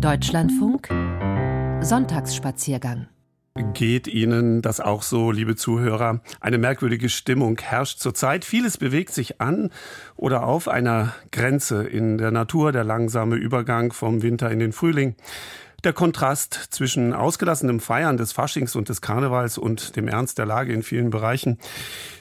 [0.00, 0.88] Deutschlandfunk
[1.80, 3.08] Sonntagsspaziergang
[3.74, 6.20] Geht Ihnen das auch so, liebe Zuhörer?
[6.40, 8.44] Eine merkwürdige Stimmung herrscht zurzeit.
[8.44, 9.70] Vieles bewegt sich an
[10.14, 15.16] oder auf einer Grenze in der Natur, der langsame Übergang vom Winter in den Frühling.
[15.84, 20.72] Der Kontrast zwischen ausgelassenem Feiern des Faschings und des Karnevals und dem Ernst der Lage
[20.72, 21.58] in vielen Bereichen.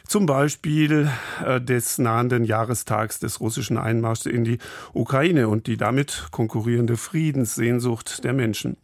[0.07, 1.09] Zum Beispiel
[1.43, 4.59] äh, des nahenden Jahrestags des russischen Einmarschs in die
[4.93, 8.77] Ukraine und die damit konkurrierende Friedenssehnsucht der Menschen.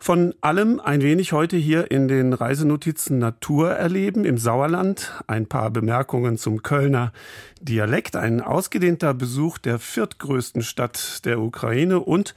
[0.00, 5.70] Von allem ein wenig heute hier in den Reisenotizen Natur erleben im Sauerland, ein paar
[5.70, 7.12] Bemerkungen zum Kölner
[7.60, 12.34] Dialekt, ein ausgedehnter Besuch der viertgrößten Stadt der Ukraine und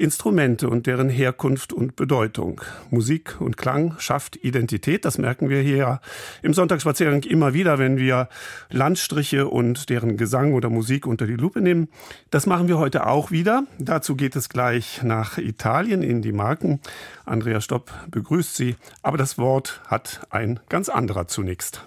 [0.00, 2.62] Instrumente und deren Herkunft und Bedeutung.
[2.90, 6.00] Musik und Klang schafft Identität, das merken wir hier
[6.42, 8.28] im Sonntagsspaziergang immer wieder, wenn wir
[8.70, 11.88] Landstriche und deren Gesang oder Musik unter die Lupe nehmen.
[12.30, 13.64] Das machen wir heute auch wieder.
[13.78, 16.80] Dazu geht es gleich nach Italien in die Marken.
[17.26, 21.84] Andrea Stopp begrüßt Sie, aber das Wort hat ein ganz anderer zunächst.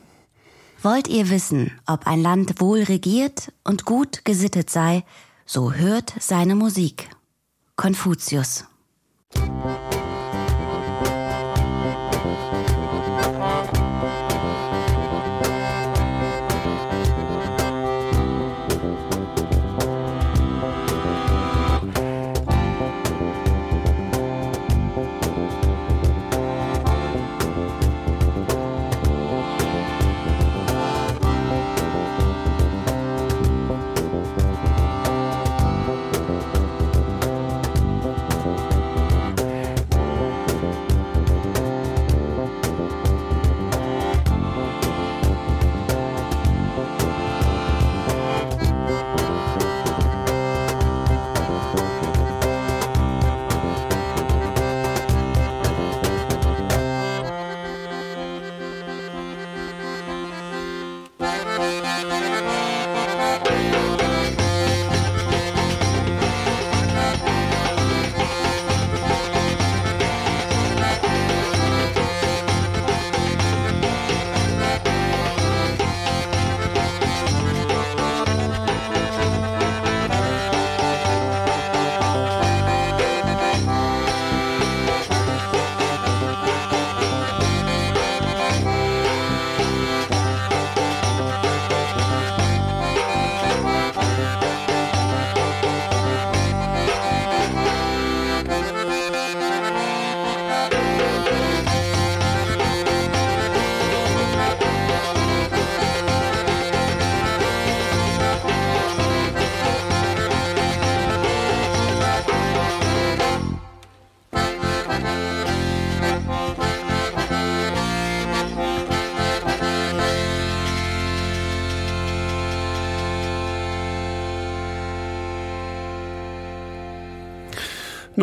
[0.83, 5.03] Wollt ihr wissen, ob ein Land wohl regiert und gut gesittet sei,
[5.45, 7.09] so hört seine Musik.
[7.75, 8.65] Konfuzius.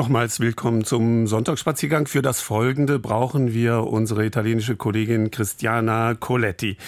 [0.00, 2.06] Nochmals willkommen zum Sonntagsspaziergang.
[2.06, 6.78] Für das Folgende brauchen wir unsere italienische Kollegin Christiana Coletti.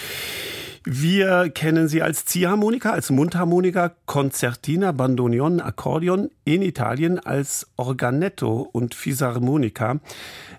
[0.83, 8.95] Wir kennen sie als Ziehharmonika, als Mundharmonika, Concertina, Bandoneon, Akkordeon, in Italien als Organetto und
[8.95, 9.99] Fisarmonika.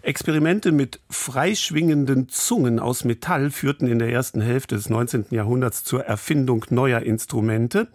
[0.03, 5.27] Experimente mit freischwingenden Zungen aus Metall führten in der ersten Hälfte des 19.
[5.31, 7.89] Jahrhunderts zur Erfindung neuer Instrumente,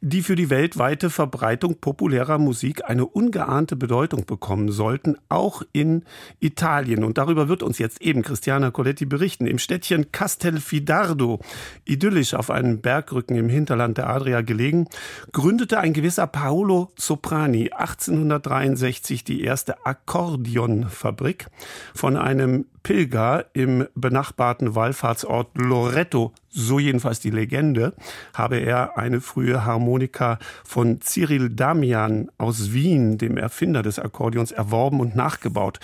[0.00, 6.04] die für die weltweite Verbreitung populärer Musik eine ungeahnte Bedeutung bekommen sollten, auch in
[6.40, 7.04] Italien.
[7.04, 9.46] Und darüber wird uns jetzt eben Christiana Coletti berichten.
[9.46, 11.40] Im Städtchen Castelfidardo,
[11.84, 14.86] idyllisch auf einem Bergrücken im Hinterland der Adria gelegen,
[15.32, 16.92] gründete ein gewisser Paolo
[17.30, 21.46] Soprani 1863 die erste Akkordeonfabrik
[21.94, 27.94] von einem Pilger im benachbarten Wallfahrtsort Loreto, so jedenfalls die Legende,
[28.34, 35.00] habe er eine frühe Harmonika von Cyril Damian aus Wien, dem Erfinder des Akkordeons, erworben
[35.00, 35.78] und nachgebaut.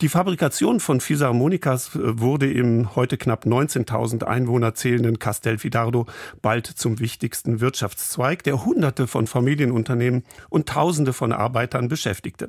[0.00, 6.06] Die Fabrikation von Fisarmonikas äh, wurde im heute knapp 19.000 Einwohner zählenden Castelfidardo
[6.42, 12.48] bald zum wichtigsten Wirtschaftszweig, der Hunderte von Familienunternehmen und Tausende von Arbeitern beschäftigte.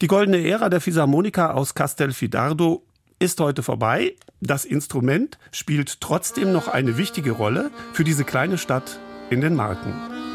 [0.00, 2.84] Die goldene Ära der Fisarmonika aus Castelfidardo
[3.18, 4.16] ist heute vorbei.
[4.40, 8.98] Das Instrument spielt trotzdem noch eine wichtige Rolle für diese kleine Stadt
[9.30, 10.33] in den Marken.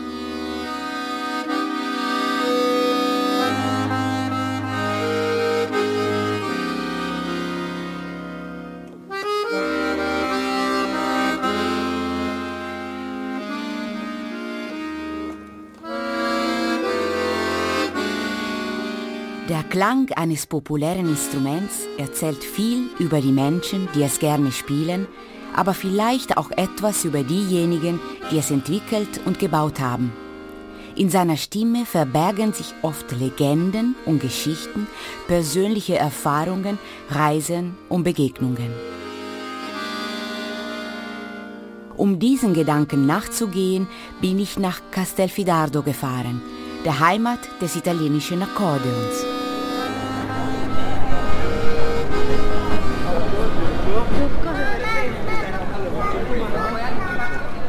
[19.50, 25.08] Der Klang eines populären Instruments erzählt viel über die Menschen, die es gerne spielen,
[25.56, 28.00] aber vielleicht auch etwas über diejenigen,
[28.30, 30.14] die es entwickelt und gebaut haben.
[30.96, 34.86] In seiner Stimme verbergen sich oft Legenden und Geschichten,
[35.28, 36.78] persönliche Erfahrungen,
[37.10, 38.72] Reisen und Begegnungen.
[41.98, 43.88] Um diesen Gedanken nachzugehen,
[44.22, 46.40] bin ich nach Castelfidardo gefahren,
[46.86, 49.39] der Heimat des italienischen Akkordeons.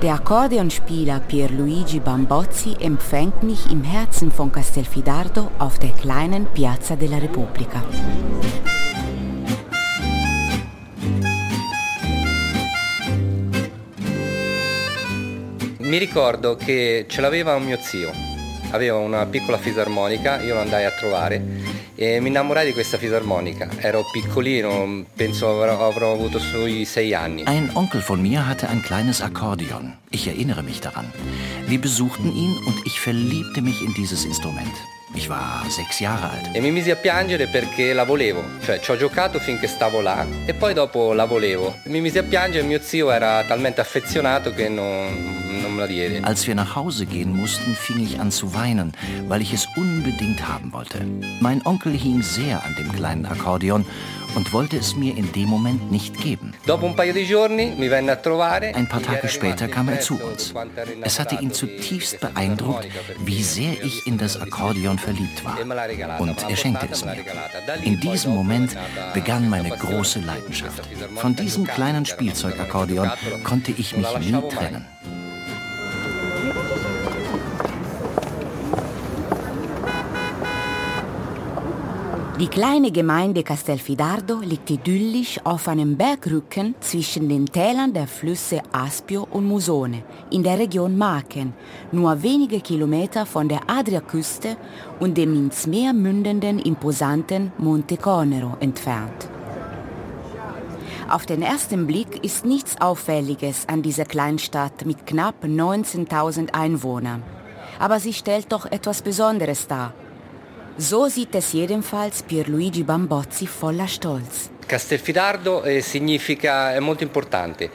[0.03, 7.19] Der Akkordeonspieler Pierluigi Bambozzi empfängt mich im Herzen von Castelfidardo auf der kleinen Piazza della
[7.19, 7.85] Repubblica.
[15.79, 18.11] Mi ricordo che ce l'aveva un mio zio,
[18.71, 21.43] aveva una piccola fisarmonica, io lo andai a trovare
[22.03, 23.69] e mi innamorai di questa fisarmonica.
[23.77, 27.43] Ero piccolino, penso avrò, avuto sui sei anni.
[27.45, 29.99] Ein Onkel von mir hatte ein kleines Akkordeon.
[30.09, 31.13] Ich erinnere mich daran.
[31.67, 34.73] Wir besuchten ihn und ich verliebte mich in dieses Instrument.
[35.13, 36.51] Ich war sechs Jahre alt.
[36.55, 40.25] E mi misi a piangere perché la volevo, cioè ci ho giocato finché stavo là
[40.47, 41.75] e poi dopo la volevo.
[41.87, 46.21] Mi misi a piangere, mio zio era talmente affezionato che non, non me la diede.
[46.23, 48.93] Als wir nach Hause gehen mussten, fing ich an zu weinen,
[49.27, 51.05] weil ich es unbedingt haben wollte.
[51.41, 53.85] Mein Onkel hing sehr an dem kleinen Akkordeon
[54.35, 56.53] und wollte es mir in dem Moment nicht geben.
[56.67, 56.81] Ein
[58.89, 60.53] paar Tage später kam er zu uns.
[61.03, 62.89] Es hatte ihn zutiefst beeindruckt,
[63.25, 65.59] wie sehr ich in das Akkordeon verliebt war.
[66.19, 67.17] Und er schenkte es mir.
[67.83, 68.77] In diesem Moment
[69.15, 70.83] begann meine große Leidenschaft.
[71.17, 73.11] Von diesem kleinen Spielzeugakkordeon
[73.45, 74.87] konnte ich mich nie trennen.
[82.41, 89.29] Die kleine Gemeinde Castelfidardo liegt idyllisch auf einem Bergrücken zwischen den Tälern der Flüsse Aspio
[89.31, 91.53] und Musone in der Region Marken,
[91.93, 94.57] nur wenige Kilometer von der Adriaküste
[95.01, 99.29] und dem ins Meer mündenden imposanten Monte Cornero entfernt.
[101.11, 107.23] Auf den ersten Blick ist nichts Auffälliges an dieser Kleinstadt mit knapp 19.000 Einwohnern.
[107.79, 109.93] Aber sie stellt doch etwas Besonderes dar–
[110.81, 114.49] so sieht es jedenfalls Pierluigi Bambozzi voller Stolz.
[114.67, 117.71] Castelfidardo eh, significa, è molto importante,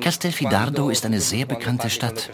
[0.00, 2.28] Castelfidardo ist eine sehr bekannte Stadt.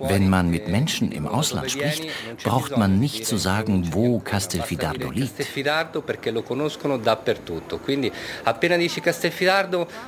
[0.00, 2.06] Wenn man mit Menschen im Ausland spricht,
[2.42, 5.34] braucht man nicht zu sagen, wo Castelfidardo liegt.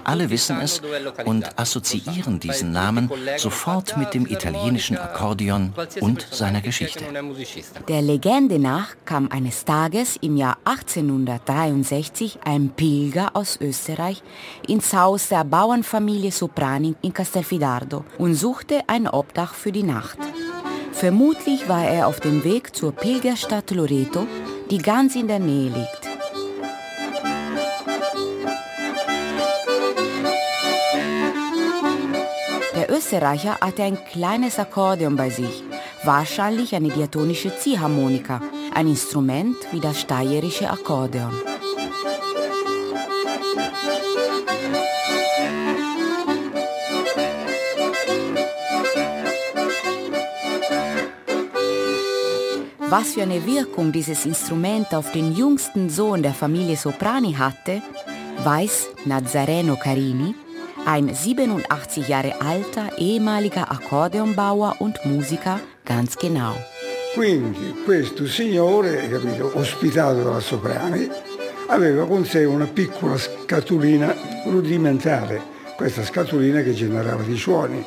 [0.05, 0.82] Alle wissen es
[1.25, 7.05] und assoziieren diesen Namen sofort mit dem italienischen Akkordeon und seiner Geschichte.
[7.87, 14.20] Der Legende nach kam eines Tages im Jahr 1863 ein Pilger aus Österreich
[14.67, 20.16] ins Haus der Bauernfamilie Familie Soprani in Castelfidardo und suchte ein Obdach für die Nacht.
[20.90, 24.26] Vermutlich war er auf dem Weg zur Pilgerstadt Loreto,
[24.70, 26.08] die ganz in der Nähe liegt.
[32.75, 35.62] Der Österreicher hatte ein kleines Akkordeon bei sich,
[36.05, 38.40] wahrscheinlich eine diatonische Ziehharmonika,
[38.75, 41.34] ein Instrument wie das steirische Akkordeon.
[52.90, 57.82] Was für eine Wirkung dieses Instrument auf den jüngsten Sohn der Familie Soprani hatte,
[58.42, 60.34] weiß Nazareno Carini,
[60.86, 66.54] ein 87 Jahre alter ehemaliger Akkordeonbauer und Musiker, ganz genau.
[67.12, 71.10] Quindi questo signore, capito, ospitato dalla Soprani,
[71.66, 74.14] aveva con sé una piccola scatolina
[74.46, 75.42] rudimentale,
[75.76, 77.84] questa scatolina che generava dei suoni.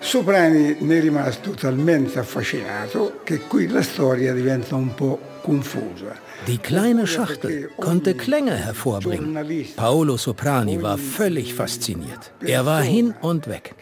[0.00, 6.27] Soprani ne è rimasto talmente affascinato che qui la storia diventa un po' confusa.
[6.46, 9.36] Die kleine Schachtel konnte Klänge hervorbringen.
[9.76, 12.32] Paolo Soprani war völlig fasziniert.
[12.40, 13.74] Er war hin und weg.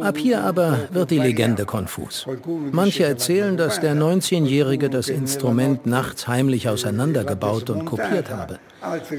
[0.00, 2.26] Ab hier aber wird die Legende konfus.
[2.72, 8.58] Manche erzählen, dass der 19-Jährige das Instrument nachts heimlich auseinandergebaut und kopiert habe.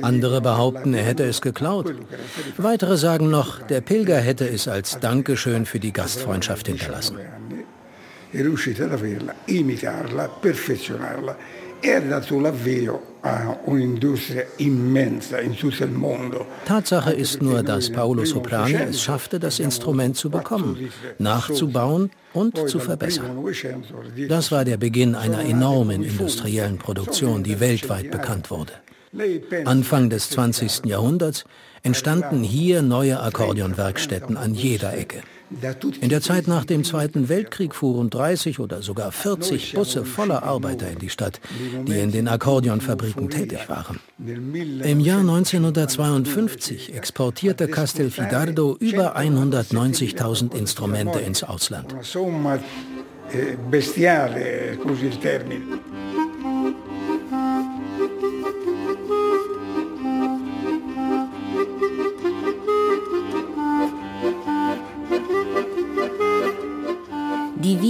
[0.02, 1.94] Andere behaupten, er hätte es geklaut.
[2.58, 7.18] Weitere sagen noch, der Pilger hätte es als Dankeschön für die Gastfreundschaft hinterlassen.
[11.86, 13.16] E l'avvio
[16.66, 22.78] Tatsache ist nur, dass Paolo Soprani es schaffte, das Instrument zu bekommen, nachzubauen und zu
[22.78, 23.44] verbessern.
[24.30, 28.74] Das war der Beginn einer enormen industriellen Produktion, die weltweit bekannt wurde.
[29.66, 30.86] Anfang des 20.
[30.86, 31.46] Jahrhunderts
[31.82, 35.24] entstanden hier neue Akkordeonwerkstätten an jeder Ecke.
[36.02, 40.90] In der Zeit nach dem Zweiten Weltkrieg fuhren 30 oder sogar 40 Busse voller Arbeiter
[40.90, 41.40] in die Stadt,
[41.88, 44.00] die in den Akkordeonfabriken tätig waren.
[44.18, 51.96] Im Jahr 1952 exportierte Castelfidardo über 190.000 Instrumente ins Ausland.
[53.70, 56.25] Bestiale, così il termine.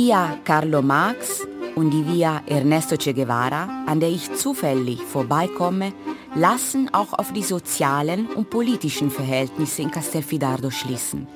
[0.05, 5.93] Via Carlo Marx und die Via Ernesto Che Guevara, an der ich zufällig vorbeikomme,
[6.35, 11.27] lassen auch auf die sozialen und politischen Verhältnisse in Castelfidardo schließen.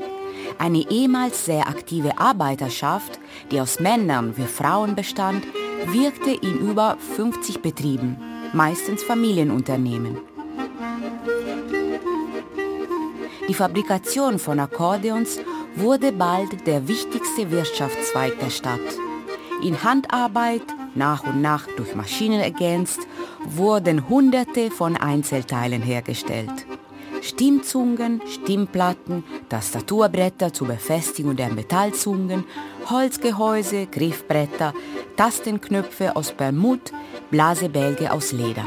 [0.59, 5.43] Eine ehemals sehr aktive Arbeiterschaft, die aus Männern wie Frauen bestand,
[5.88, 8.17] wirkte in über 50 Betrieben,
[8.53, 10.19] meistens Familienunternehmen.
[13.47, 15.39] Die Fabrikation von Akkordeons
[15.79, 18.79] wurde bald der wichtigste Wirtschaftszweig der Stadt.
[19.63, 20.63] In Handarbeit,
[20.95, 23.00] nach und nach durch Maschinen ergänzt,
[23.45, 26.65] wurden Hunderte von Einzelteilen hergestellt.
[27.21, 32.45] Stimmzungen, Stimmplatten, Tastaturbretter zur Befestigung der Metallzungen,
[32.89, 34.74] Holzgehäuse, Griffbretter,
[35.17, 36.91] Tastenknöpfe aus Permut,
[37.29, 38.63] Blasebälge aus Leder.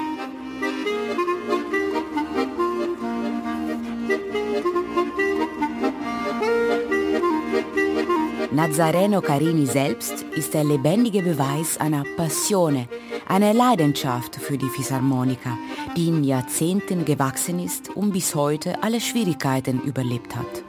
[8.54, 12.86] Nazareno Carini selbst ist der lebendige Beweis einer Passione,
[13.26, 15.56] einer Leidenschaft für die Fisarmonika,
[15.96, 20.64] die in Jahrzehnten gewachsen ist und bis heute alle Schwierigkeiten überlebt hat.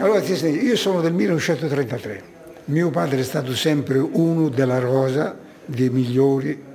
[0.00, 2.22] Allora, io sono del 1933.
[2.66, 6.71] Mio padre è stato sempre uno della rosa dei migliori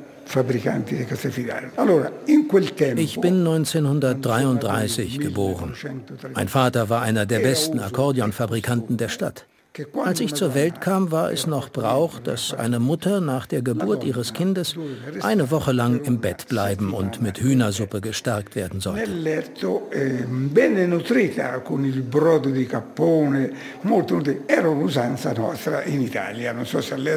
[2.96, 5.74] ich bin 1933 geboren.
[6.34, 9.46] Mein Vater war einer der besten Akkordeonfabrikanten der Stadt.
[10.04, 14.04] Als ich zur Welt kam, war es noch Brauch, dass eine Mutter nach der Geburt
[14.04, 14.76] ihres Kindes
[15.22, 19.10] eine Woche lang im Bett bleiben und mit Hühnersuppe gestärkt werden sollte.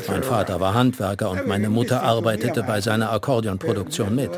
[0.08, 4.30] Mein Vater war Handwerker und meine Mutter arbeitete bei seiner Akkordeonproduktion mit.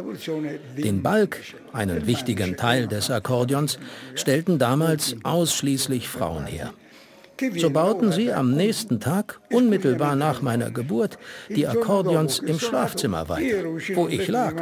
[0.76, 1.38] Den Balk,
[1.72, 3.78] einen wichtigen Teil des Akkordeons,
[4.14, 6.72] stellten damals ausschließlich Frauen her.
[7.56, 11.18] So bauten sie am nächsten Tag, unmittelbar nach meiner Geburt,
[11.48, 14.54] die Akkordeons im Schlafzimmer weiter, wo ich lag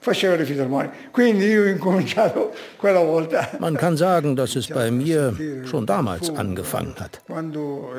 [0.00, 0.90] faceva le fisarmonie.
[1.12, 3.50] Quindi io ho incominciato quella volta.
[3.58, 7.20] Man kann sagen, dass es bei mir schon damals angefangen hat.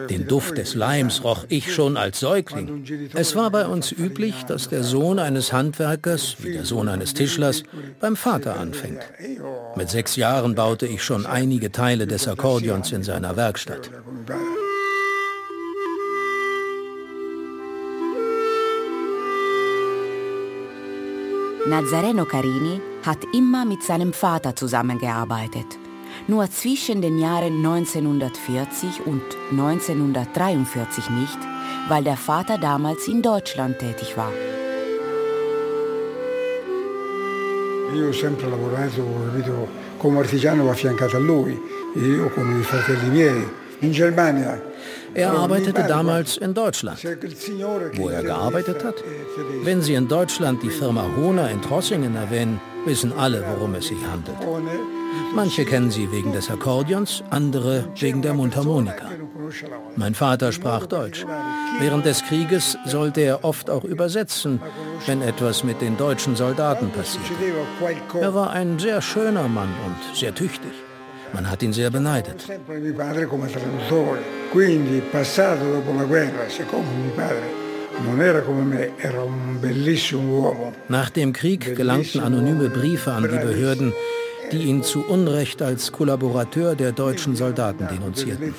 [0.10, 2.84] Den Duft des Leims roch ich schon als Säugling.
[3.14, 7.64] Es war bei uns üblich, dass der Sohn eines Handwerkers, wie der Sohn eines Tischlers,
[8.00, 9.02] beim Vater anfängt.
[9.76, 13.92] Mit sechs Jahren baute ich schon einige Teile des Akkordeons in seiner Werkstatt.
[21.68, 25.78] Nazareno Carini hat immer mit seinem Vater zusammengearbeitet.
[26.28, 31.38] Nur zwischen den Jahren 1940 und 1943 nicht,
[31.88, 34.32] weil der Vater damals in Deutschland tätig war.
[37.94, 39.06] Io ho sempre lavorato
[40.00, 41.60] capito, artigiano affiancato a lui,
[41.94, 43.46] io con i fratelli.
[43.82, 44.71] In Germania
[45.14, 47.04] er arbeitete damals in Deutschland.
[47.96, 48.96] Wo er gearbeitet hat?
[49.64, 53.98] Wenn Sie in Deutschland die Firma Hohner in Trossingen erwähnen, wissen alle, worum es sich
[54.06, 54.38] handelt.
[55.34, 59.10] Manche kennen sie wegen des Akkordeons, andere wegen der Mundharmonika.
[59.96, 61.26] Mein Vater sprach Deutsch.
[61.80, 64.62] Während des Krieges sollte er oft auch übersetzen,
[65.06, 67.34] wenn etwas mit den deutschen Soldaten passierte.
[68.20, 70.72] Er war ein sehr schöner Mann und sehr tüchtig.
[71.34, 72.46] Man hat ihn sehr beneidet.
[80.90, 83.94] Nach dem Krieg gelangten anonyme Briefe an die Behörden,
[84.52, 88.54] die ihn zu Unrecht als Kollaborateur der deutschen Soldaten denunzierten.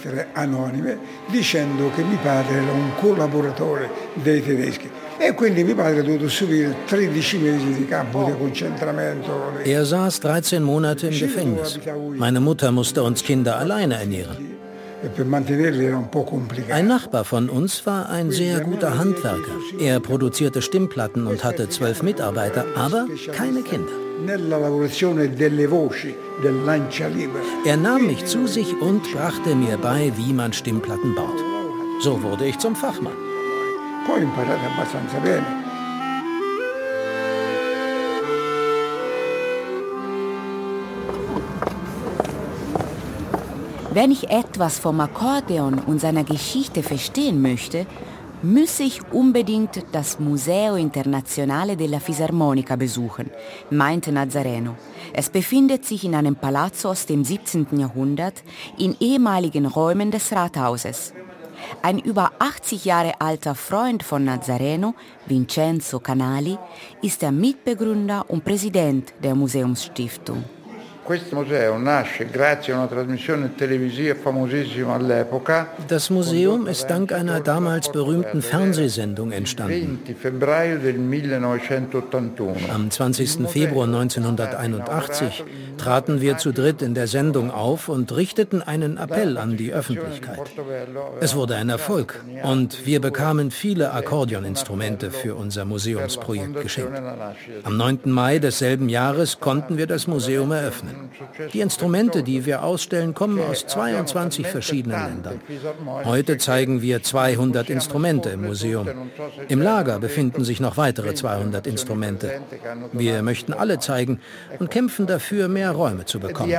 [5.25, 9.53] E quindi mio padre ha dovuto subire 13 mesi di campo di concentramento.
[9.63, 11.79] Er saß 13 Monate im Gefängnis.
[12.17, 14.37] Meine Mutter musste uns Kinder alleine ernähren.
[16.71, 19.55] Ein Nachbar von uns war ein sehr guter Handwerker.
[19.79, 23.93] Er produzierte Stimmplatten und hatte zwölf Mitarbeiter, aber keine Kinder.
[27.65, 31.39] Er nahm mich zu sich und brachte mir bei, wie man Stimmplatten baut.
[32.01, 33.32] So wurde ich zum Fachmann.
[34.07, 35.47] Poi imparate abbastanza bene.
[43.95, 47.87] Wenn ich etwas vom Akkordeon und seiner Geschichte verstehen möchte,
[48.43, 53.31] müsse ich unbedingt das Museo Internazionale della Fisarmonica besuchen,
[53.71, 54.77] meinte Nazareno.
[55.13, 57.67] Es befindet sich in einem Palazzo aus dem 17.
[57.79, 58.43] Jahrhundert
[58.79, 61.13] in ehemaligen Räumen des Rathauses.
[61.83, 64.95] Ein über 80 Jahre alter Freund von Nazareno,
[65.27, 66.59] Vincenzo Canali,
[67.03, 70.45] ist der Mitbegründer und Präsident der Museumsstiftung.
[71.13, 75.69] Questo museo nasce grazie a una trasmissione televisiva famosissima all'epoca.
[75.87, 79.99] Das Museum ist dank einer damals berühmten Fernsehsendung entstanden.
[82.73, 83.47] Am 20.
[83.47, 85.45] Februar 1981
[85.77, 90.41] traten wir zu dritt in der Sendung auf und richteten einen Appell an die Öffentlichkeit.
[91.21, 97.03] Es wurde ein Erfolg und wir bekamen viele Akkordeoninstrumente für unser Museumsprojekt geschenkt.
[97.65, 98.01] Am 9.
[98.07, 101.02] Mai desselben Jahres konnten wir das Museum eröffnen.
[101.53, 105.41] Die Instrumente, die wir ausstellen, kommen aus 22 verschiedenen Ländern.
[106.05, 108.89] Heute zeigen wir 200 Instrumente im Museum.
[109.49, 112.41] Im Lager befinden sich noch weitere 200 Instrumente.
[112.93, 114.21] Wir möchten alle zeigen
[114.59, 116.53] und kämpfen dafür, mehr Räume zu bekommen.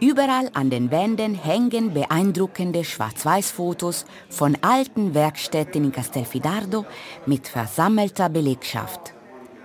[0.00, 6.86] Überall an den Wänden hängen beeindruckende Schwarz-Weiß-Fotos von alten Werkstätten in Castelfidardo
[7.26, 9.12] mit versammelter Belegschaft.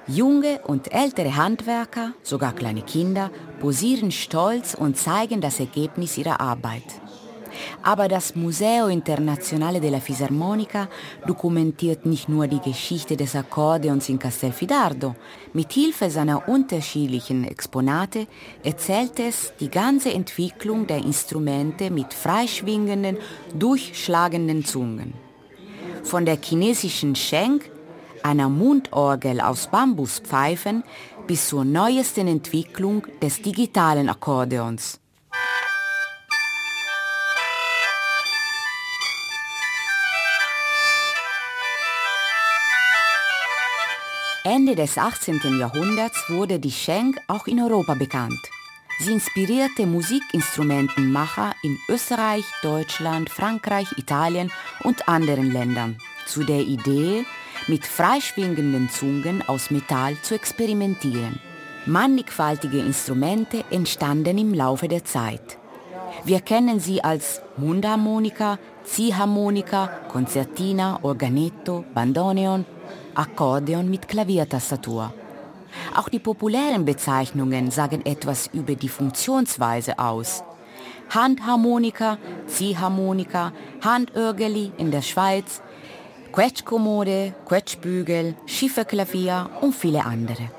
[0.08, 6.84] Junge und ältere Handwerker, sogar kleine Kinder, posieren stolz und zeigen das Ergebnis ihrer Arbeit.
[7.82, 10.90] Aber das Museo Internazionale della Fisarmonica
[11.26, 15.16] dokumentiert nicht nur die Geschichte des Akkordeons in Castelfidardo.
[15.54, 18.28] Mit Hilfe seiner unterschiedlichen Exponate
[18.64, 23.18] erzählt es die ganze Entwicklung der Instrumente mit freischwingenden,
[23.58, 25.14] durchschlagenden Zungen.
[26.04, 27.72] Von der chinesischen Schenk
[28.26, 30.84] einer Mundorgel aus Bambuspfeifen
[31.28, 35.00] bis zur neuesten Entwicklung des digitalen Akkordeons.
[44.44, 45.60] Ende des 18.
[45.60, 48.40] Jahrhunderts wurde die Schenk auch in Europa bekannt.
[49.00, 54.52] Sie inspirierte Musikinstrumentenmacher in Österreich, Deutschland, Frankreich, Italien
[54.84, 57.26] und anderen Ländern zu der Idee,
[57.68, 61.40] mit freischwingenden Zungen aus Metall zu experimentieren.
[61.86, 65.58] Mannigfaltige Instrumente entstanden im Laufe der Zeit.
[66.24, 72.66] Wir kennen sie als Mundharmonika, Ziehharmonika, Konzertina, Organetto, Bandoneon,
[73.14, 75.14] Akkordeon mit Klaviertastatur.
[75.96, 80.44] Auch die populären Bezeichnungen sagen etwas über die Funktionsweise aus.
[81.10, 83.52] Handharmonika, Ziehharmonika,
[83.82, 85.62] Handörgeli in der Schweiz,
[86.36, 90.50] Quetschkommode, Quetschbügel, Schifferklavier und viele andere.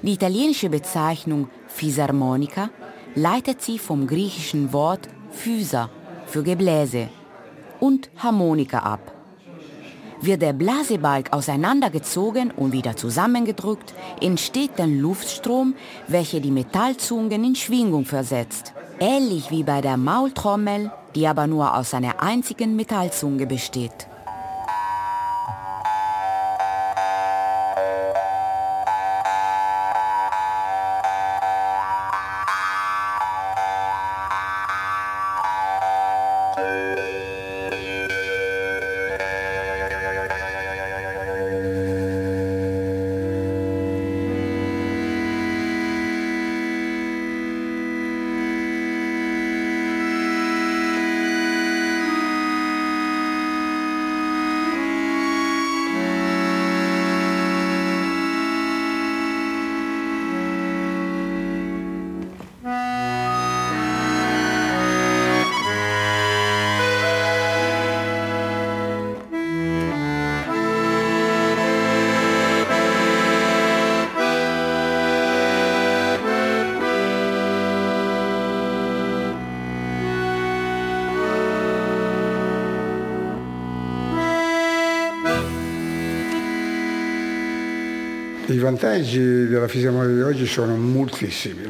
[0.00, 2.70] Die italienische Bezeichnung Fisarmonica
[3.14, 5.90] leitet sie vom griechischen Wort Physa
[6.24, 7.10] für Gebläse
[7.78, 9.12] und Harmonika ab.
[10.22, 15.74] Wird der Blasebalg auseinandergezogen und wieder zusammengedrückt, entsteht ein Luftstrom,
[16.08, 18.72] welcher die Metallzungen in Schwingung versetzt.
[18.98, 24.06] Ähnlich wie bei der Maultrommel, die aber nur aus einer einzigen Metallzunge besteht.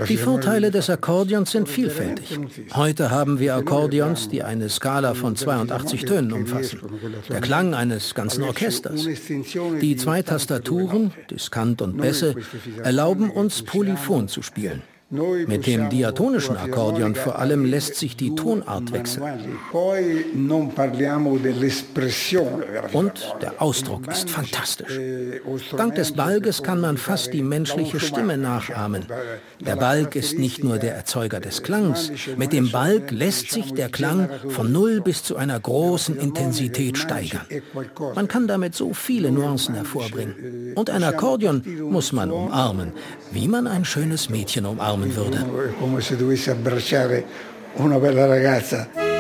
[0.08, 2.38] Die Vorteile des Akkordeons sind vielfältig.
[2.74, 6.80] Heute haben wir Akkordeons, die eine Skala von 82 Tönen umfassen.
[7.28, 9.06] Der Klang eines ganzen Orchesters.
[9.80, 12.34] Die zwei Tastaturen, Diskant und Bässe,
[12.82, 14.82] erlauben uns polyphon zu spielen.
[15.08, 19.22] Mit dem diatonischen Akkordeon vor allem lässt sich die Tonart wechseln.
[22.92, 24.98] Und der Ausdruck ist fantastisch.
[25.76, 29.06] Dank des Balges kann man fast die menschliche Stimme nachahmen.
[29.60, 32.10] Der Balg ist nicht nur der Erzeuger des Klangs.
[32.36, 37.46] Mit dem Balg lässt sich der Klang von null bis zu einer großen Intensität steigern.
[38.16, 40.74] Man kann damit so viele Nuancen hervorbringen.
[40.74, 42.90] Und ein Akkordeon muss man umarmen,
[43.30, 45.74] wie man ein schönes Mädchen umarmt würde.
[45.78, 47.24] Come se dovessi abbracciare
[47.74, 49.15] una bella ragazza.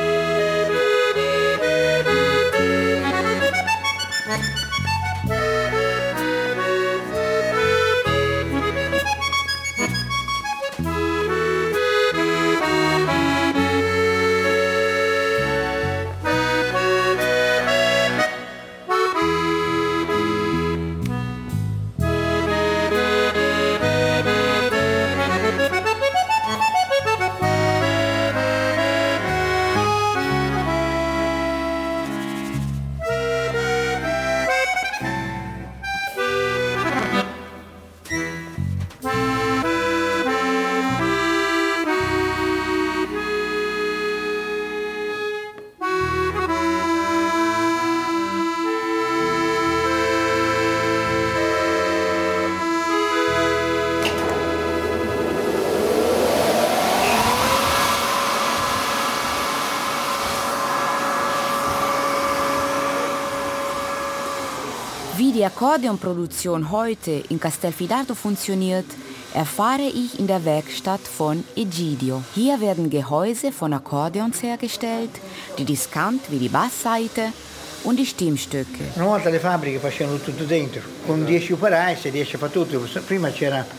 [65.76, 68.86] Akkordeonproduktion heute in Castelfidardo funktioniert,
[69.34, 72.22] erfahre ich in der Werkstatt von Egidio.
[72.34, 75.10] Hier werden Gehäuse von Akkordeons hergestellt,
[75.58, 77.30] die Diskant wie die Bassseite
[77.84, 78.84] und die Stimmstücke.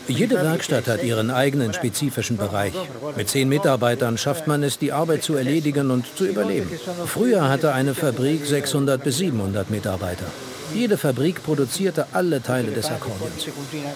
[0.06, 2.74] Jede Werkstatt hat ihren eigenen spezifischen Bereich.
[3.16, 6.70] Mit zehn Mitarbeitern schafft man es, die Arbeit zu erledigen und zu überleben.
[7.06, 10.26] Früher hatte eine Fabrik 600 bis 700 Mitarbeiter.
[10.74, 13.48] Jede Fabrik produzierte alle Teile des Akkordeons.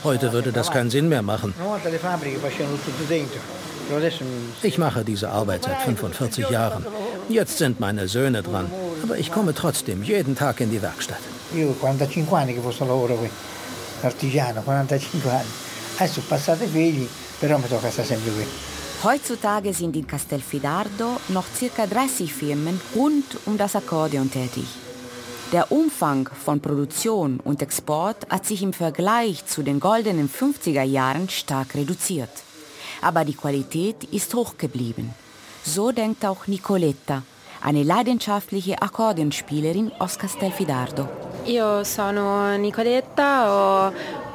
[0.05, 1.55] Heute würde das keinen Sinn mehr machen.
[4.63, 6.87] Ich mache diese Arbeit seit 45 Jahren.
[7.29, 8.71] Jetzt sind meine Söhne dran.
[9.03, 11.21] Aber ich komme trotzdem jeden Tag in die Werkstatt.
[11.55, 13.29] Io 45 anni che questo lavoro qui,
[14.03, 15.51] artigiano, 45 anni.
[15.97, 17.07] Adesso passate figli,
[17.39, 18.47] però mi tocca stare sempre qui.
[19.03, 24.92] Heutzutage sind in Castelfidardo noch circa 30 Firmen rund um das Akkordeon tätig.
[25.53, 31.29] Der Umfang von Produktion und Export hat sich im Vergleich zu den goldenen 50er Jahren
[31.29, 32.31] stark reduziert.
[33.03, 35.15] Aber die Qualität ist hoch geblieben.
[35.63, 37.23] So denkt auch Nicoletta,
[37.61, 41.07] eine leidenschaftliche Akkordeonspielerin aus Castelfidardo.
[41.47, 43.93] Io sono Nicoletta,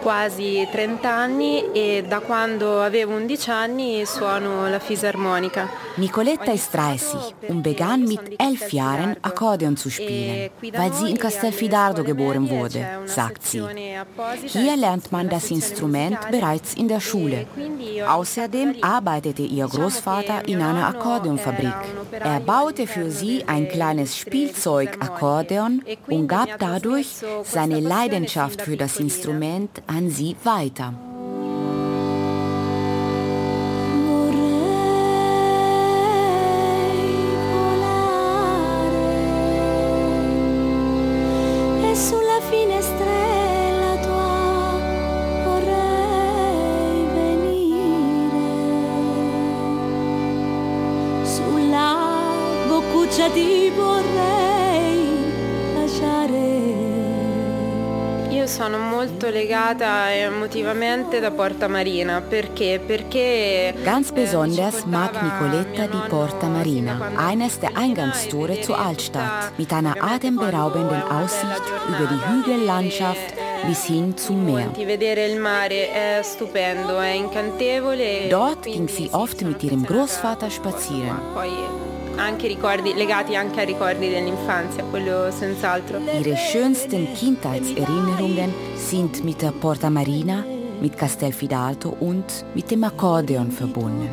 [0.07, 5.67] quasi 30 anni e da quando avevo 11 anni suono la fisarmonica.
[5.95, 12.03] Nicoletta ist 30 und begann mit elf Jahren Akkordeon zu spielen, weil sie in Castelfidardo
[12.03, 13.63] geboren wurde, sagt sie.
[14.45, 17.47] Hier lernt man das Instrument bereits in der Schule.
[18.07, 21.73] Außerdem arbeitete ihr Großvater in einer Akkordeonfabrik.
[22.11, 28.99] Er baute für sie ein kleines Spielzeug-Akkordeon und gab dadurch durch seine Leidenschaft für das
[28.99, 30.93] Instrument an sie weiter.
[63.85, 71.01] Ganz besonders mag Nicoletta die Porta Marina, eines der Eingangstore zur Altstadt, mit einer atemberaubenden
[71.03, 73.33] Aussicht über die Hügellandschaft
[73.65, 74.69] bis hin zum Meer.
[78.29, 81.17] Dort ging sie oft mit ihrem Großvater spazieren.
[86.19, 90.43] Ihre schönsten Kindheitserinnerungen sind mit der Porta Marina,
[90.81, 94.09] mit Castelfidardo und mit dem Akkordeon verbunden.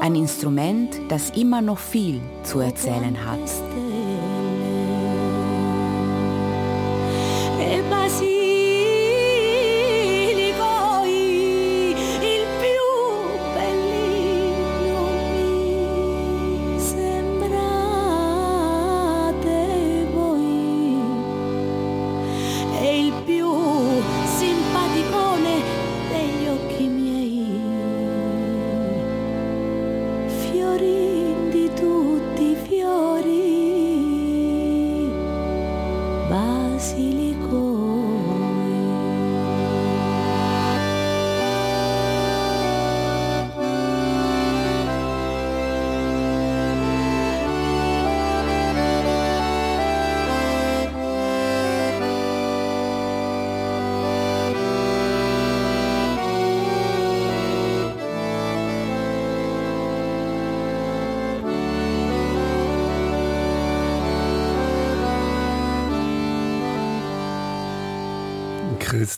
[0.00, 3.91] Ein Instrument, das immer noch viel zu erzählen hat.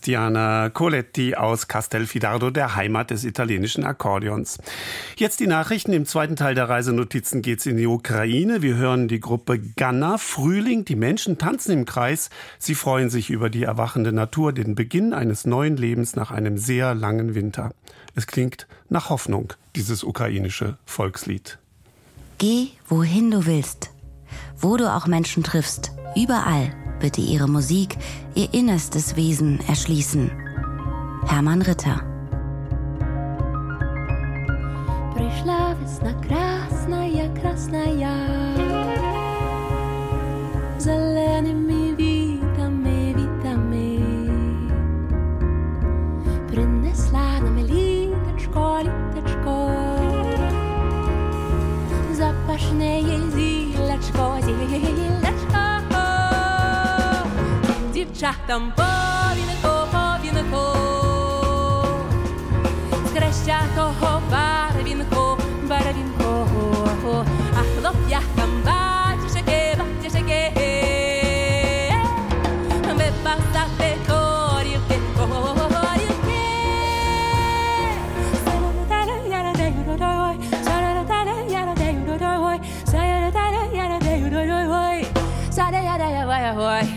[0.04, 4.58] Christiana Coletti aus Castelfidardo, der Heimat des italienischen Akkordeons.
[5.16, 5.94] Jetzt die Nachrichten.
[5.94, 8.60] Im zweiten Teil der Reisenotizen geht's in die Ukraine.
[8.60, 10.18] Wir hören die Gruppe Ganna.
[10.18, 10.84] Frühling.
[10.84, 12.28] Die Menschen tanzen im Kreis.
[12.58, 16.94] Sie freuen sich über die erwachende Natur, den Beginn eines neuen Lebens nach einem sehr
[16.94, 17.72] langen Winter.
[18.14, 21.56] Es klingt nach Hoffnung, dieses ukrainische Volkslied.
[22.36, 23.88] Geh, wohin du willst,
[24.58, 27.97] wo du auch Menschen triffst, überall bitte ihre Musik,
[28.35, 30.31] ihr innerstes Wesen erschließen.
[31.27, 32.01] Hermann Ritter.
[35.15, 38.15] Пришла весна красная, красная,
[40.79, 43.99] зелеными вітами, вітами.
[46.47, 49.71] Принесла нам літочко, літочко,
[52.13, 53.01] запашне
[53.35, 55.12] зілячко, зілячко.
[58.23, 60.77] Дівчатам повінко, повінко,
[63.05, 65.37] з хрещатого барвінку,
[65.69, 66.47] барвінку,
[67.53, 70.51] а хлоп'якам батюшки, батюшки,
[72.87, 75.79] випасати корівки, корівки.
[86.59, 86.92] Пришла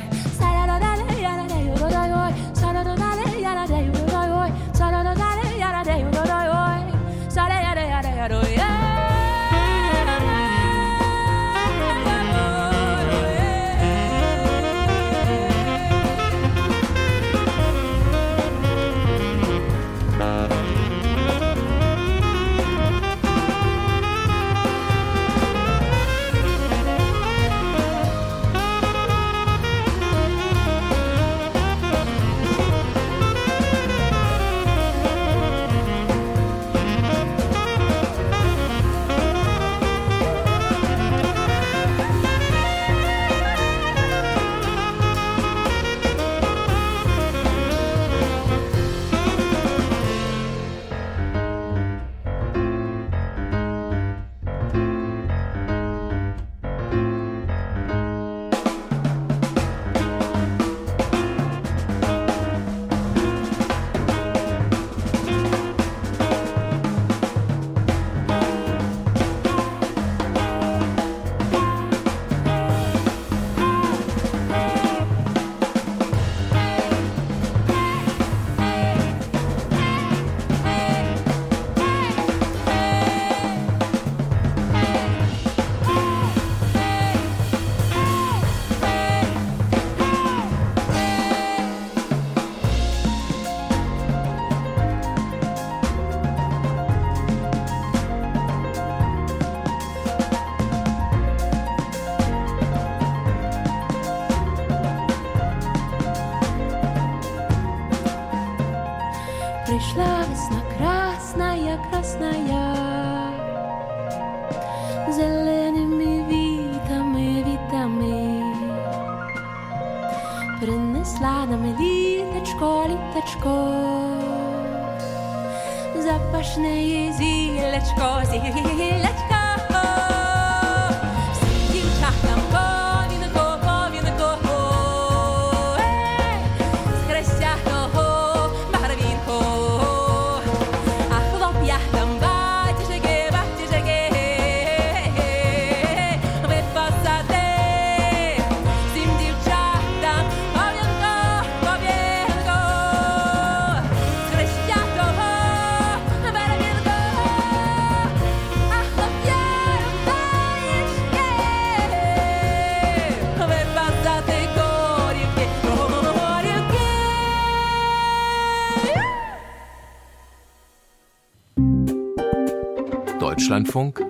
[173.77, 174.01] Deutschlandfunk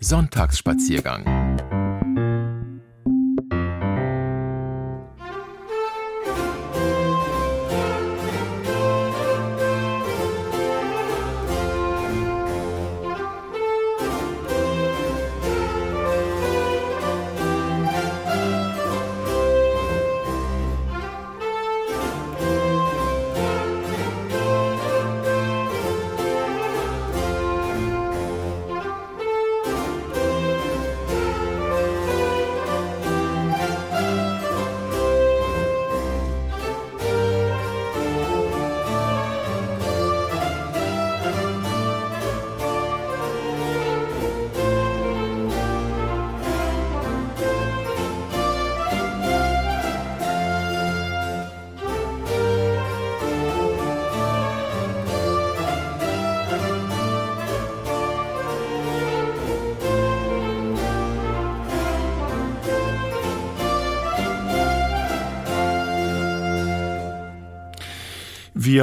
[0.00, 1.35] Sonntagsspaziergang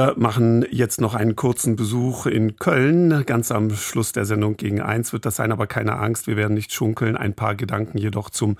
[0.04, 3.24] Wir machen jetzt noch einen kurzen Besuch in Köln.
[3.24, 6.52] Ganz am Schluss der Sendung gegen eins wird das sein, aber keine Angst, wir werden
[6.52, 7.16] nicht schunkeln.
[7.16, 8.58] Ein paar Gedanken jedoch zum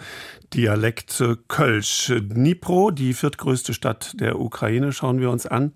[0.54, 2.10] Dialekt Kölsch.
[2.18, 5.72] Dnipro, die viertgrößte Stadt der Ukraine, schauen wir uns an.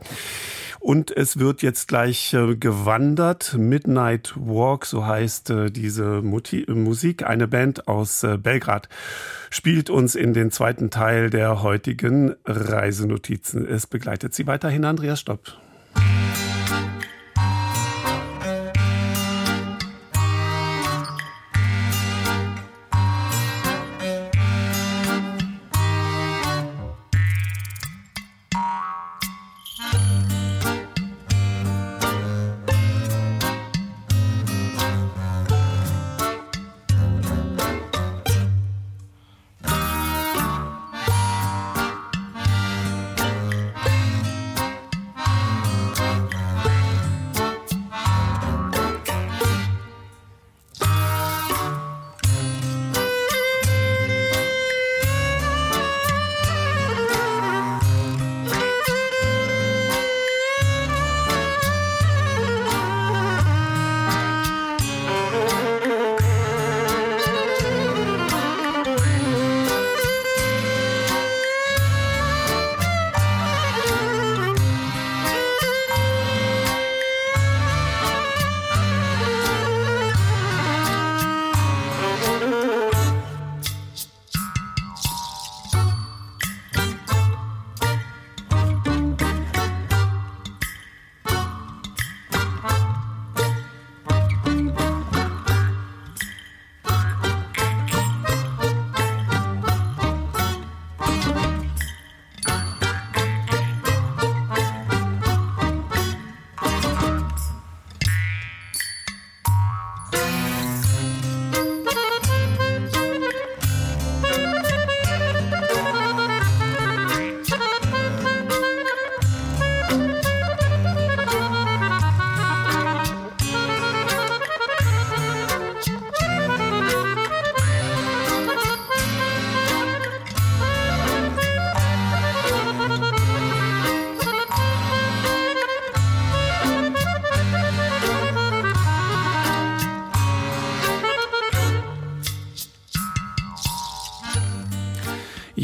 [0.80, 3.54] Und es wird jetzt gleich äh, gewandert.
[3.58, 7.26] Midnight Walk, so heißt äh, diese Muti Musik.
[7.26, 8.88] Eine Band aus äh, Belgrad
[9.50, 13.66] spielt uns in den zweiten Teil der heutigen Reisenotizen.
[13.66, 15.58] Es begleitet sie weiterhin Andreas Stopp.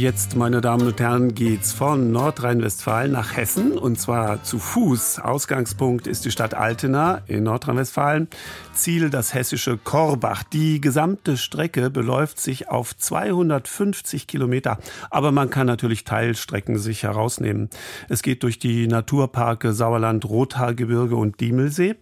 [0.04, 5.18] Jetzt, meine Damen und Herren, geht's von Nordrhein-Westfalen nach Hessen und zwar zu Fuß.
[5.20, 8.28] Ausgangspunkt ist die Stadt Altena in Nordrhein-Westfalen.
[8.74, 10.42] Ziel das hessische Korbach.
[10.42, 14.78] Die gesamte Strecke beläuft sich auf 250 Kilometer.
[15.10, 17.70] Aber man kann natürlich Teilstrecken sich herausnehmen.
[18.08, 21.96] Es geht durch die Naturparke Sauerland, Rothaargebirge und Diemelsee.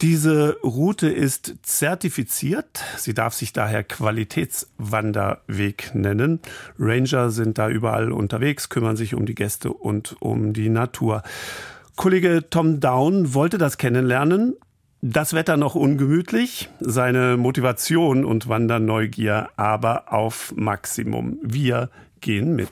[0.00, 2.82] Diese Route ist zertifiziert.
[2.96, 6.40] Sie darf sich daher Qualitätswanderweg nennen.
[6.78, 11.22] Ranger sind da überall unterwegs, kümmern sich um die Gäste und um die Natur.
[11.96, 14.56] Kollege Tom Down wollte das kennenlernen.
[15.04, 21.40] Das Wetter noch ungemütlich, seine Motivation und Wanderneugier aber auf Maximum.
[21.42, 21.90] Wir
[22.20, 22.70] gehen mit.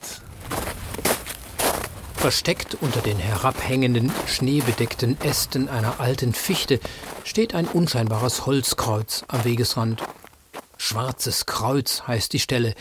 [2.15, 6.79] Versteckt unter den herabhängenden, schneebedeckten Ästen einer alten Fichte
[7.25, 10.01] steht ein unscheinbares Holzkreuz am Wegesrand.
[10.77, 12.75] Schwarzes Kreuz heißt die Stelle,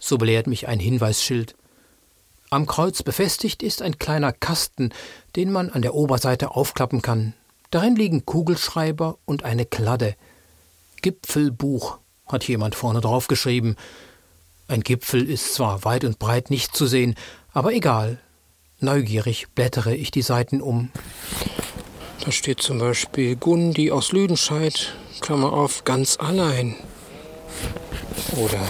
[0.00, 1.54] so belehrt mich ein Hinweisschild.
[2.50, 4.90] Am Kreuz befestigt ist ein kleiner Kasten,
[5.36, 7.34] den man an der Oberseite aufklappen kann.
[7.70, 10.14] Darin liegen Kugelschreiber und eine Kladde.
[11.02, 13.76] Gipfelbuch hat jemand vorne drauf geschrieben.
[14.68, 17.14] Ein Gipfel ist zwar weit und breit nicht zu sehen,
[17.52, 18.18] aber egal.
[18.80, 20.90] Neugierig blättere ich die Seiten um.
[22.24, 26.76] Da steht zum Beispiel Gundi aus Lüdenscheid, Klammer auf, ganz allein.
[28.36, 28.60] Oder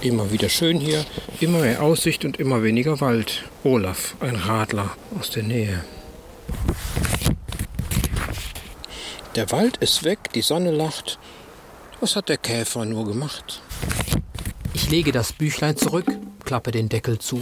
[0.00, 1.04] immer wieder schön hier,
[1.40, 3.44] immer mehr Aussicht und immer weniger Wald.
[3.64, 5.84] Olaf, ein Radler aus der Nähe.
[9.38, 11.16] Der Wald ist weg, die Sonne lacht.
[12.00, 13.62] Was hat der Käfer nur gemacht?
[14.74, 16.06] Ich lege das Büchlein zurück,
[16.44, 17.40] klappe den Deckel zu.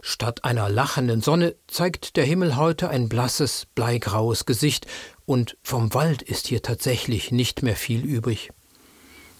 [0.00, 4.86] Statt einer lachenden Sonne zeigt der Himmel heute ein blasses, bleigraues Gesicht,
[5.24, 8.52] und vom Wald ist hier tatsächlich nicht mehr viel übrig.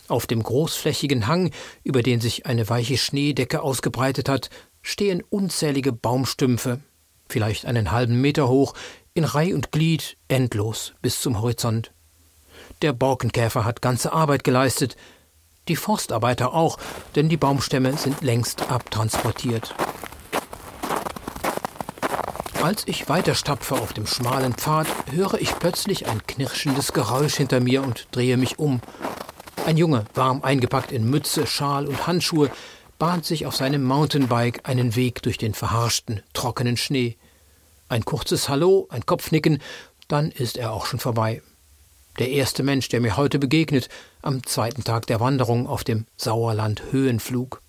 [0.08, 1.52] Auf dem großflächigen Hang,
[1.84, 4.50] über den sich eine weiche Schneedecke ausgebreitet hat,
[4.82, 6.80] stehen unzählige Baumstümpfe,
[7.28, 8.74] vielleicht einen halben Meter hoch,
[9.16, 11.90] in Reih und Glied, endlos bis zum Horizont.
[12.82, 14.94] Der Borkenkäfer hat ganze Arbeit geleistet,
[15.68, 16.78] die Forstarbeiter auch,
[17.14, 19.74] denn die Baumstämme sind längst abtransportiert.
[22.62, 27.82] Als ich weiterstapfe auf dem schmalen Pfad, höre ich plötzlich ein knirschendes Geräusch hinter mir
[27.82, 28.82] und drehe mich um.
[29.64, 32.50] Ein Junge, warm eingepackt in Mütze, Schal und Handschuhe,
[32.98, 37.16] bahnt sich auf seinem Mountainbike einen Weg durch den verharschten, trockenen Schnee.
[37.88, 39.62] Ein kurzes Hallo, ein Kopfnicken,
[40.08, 41.42] dann ist er auch schon vorbei.
[42.18, 43.88] Der erste Mensch, der mir heute begegnet,
[44.22, 47.60] am zweiten Tag der Wanderung auf dem Sauerland-Höhenflug.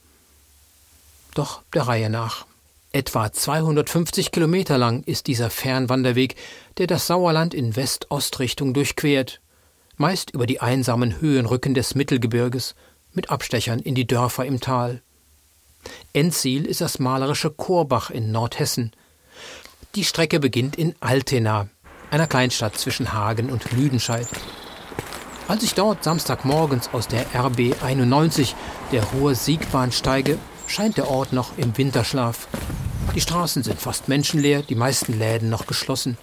[1.35, 2.45] Doch der Reihe nach.
[2.93, 6.35] Etwa 250 Kilometer lang ist dieser Fernwanderweg,
[6.77, 9.39] der das Sauerland in West-Ost-Richtung durchquert,
[9.97, 12.73] meist über die einsamen Höhenrücken des Mittelgebirges,
[13.13, 15.01] mit Abstechern in die Dörfer im Tal.
[16.13, 18.91] Endziel ist das malerische Korbach in Nordhessen.
[19.95, 21.67] Die Strecke beginnt in Altena,
[22.11, 24.27] einer Kleinstadt zwischen Hagen und Lüdenscheid.
[25.47, 28.53] Als ich dort Samstagmorgens aus der RB 91,
[28.91, 32.47] der Hohe Siegbahn, steige, scheint der Ort noch im Winterschlaf.
[33.15, 36.17] Die Straßen sind fast menschenleer, die meisten Läden noch geschlossen.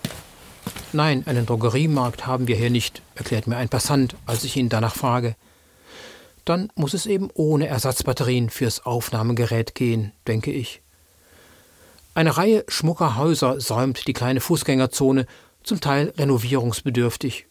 [0.92, 4.94] Nein, einen Drogeriemarkt haben wir hier nicht, erklärt mir ein Passant, als ich ihn danach
[4.94, 5.34] frage.
[6.44, 10.83] Dann muss es eben ohne Ersatzbatterien fürs Aufnahmegerät gehen, denke ich.
[12.16, 15.26] Eine Reihe schmucker Häuser säumt die kleine Fußgängerzone,
[15.64, 17.48] zum Teil renovierungsbedürftig.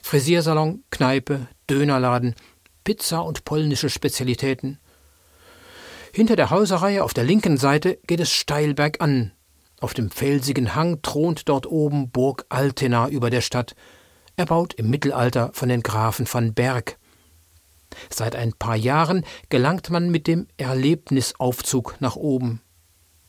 [0.00, 2.34] Frisiersalon, Kneipe, Dönerladen,
[2.82, 4.78] Pizza und polnische Spezialitäten.
[6.12, 9.32] Hinter der Häuserreihe auf der linken Seite geht es steil bergan.
[9.80, 13.76] Auf dem felsigen Hang thront dort oben Burg Altena über der Stadt,
[14.36, 16.98] erbaut im Mittelalter von den Grafen van Berg.
[18.08, 22.62] Seit ein paar Jahren gelangt man mit dem Erlebnisaufzug nach oben.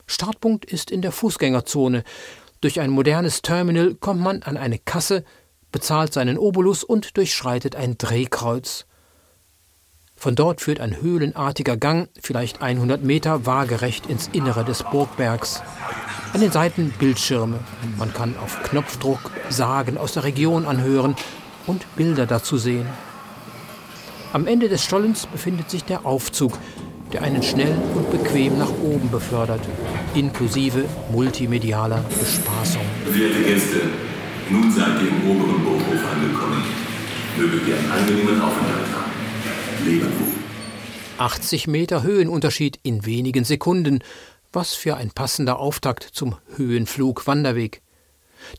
[0.08, 2.04] Startpunkt ist in der Fußgängerzone.
[2.62, 5.24] Durch ein modernes Terminal kommt man an eine Kasse,
[5.72, 8.86] bezahlt seinen Obolus und durchschreitet ein Drehkreuz.
[10.16, 15.62] Von dort führt ein höhlenartiger Gang, vielleicht 100 Meter, waagerecht ins Innere des Burgbergs.
[16.34, 17.60] An den Seiten Bildschirme.
[17.98, 21.16] Man kann auf Knopfdruck Sagen aus der Region anhören
[21.68, 22.88] und Bilder dazu sehen.
[24.34, 26.58] Am Ende des Stollens befindet sich der Aufzug,
[27.18, 29.62] der einen schnell und bequem nach oben befördert,
[30.14, 32.84] inklusive multimedialer Bespaßung.
[33.06, 33.82] Verehrte Gäste,
[34.52, 36.64] nun seid ihr im oberen Burghof angekommen.
[37.38, 39.86] Möget ihr einen angenehmen Aufenthalt haben.
[39.86, 40.34] Leben wohl.
[41.18, 44.04] 80 Meter Höhenunterschied in wenigen Sekunden.
[44.54, 47.82] Was für ein passender Auftakt zum Höhenflug-Wanderweg.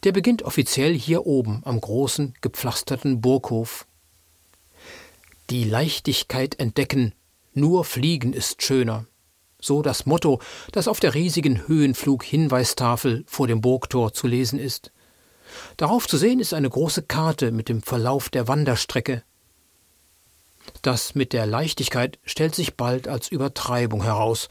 [0.03, 3.87] Der beginnt offiziell hier oben am großen, gepflasterten Burghof.
[5.51, 7.15] Die Leichtigkeit entdecken,
[7.59, 9.07] nur Fliegen ist schöner.
[9.61, 10.41] So das Motto,
[10.73, 14.93] das auf der riesigen Höhenflug-Hinweistafel vor dem Burgtor zu lesen ist.
[15.77, 19.23] Darauf zu sehen ist eine große Karte mit dem Verlauf der Wanderstrecke.
[20.83, 24.49] Das mit der Leichtigkeit stellt sich bald als Übertreibung heraus.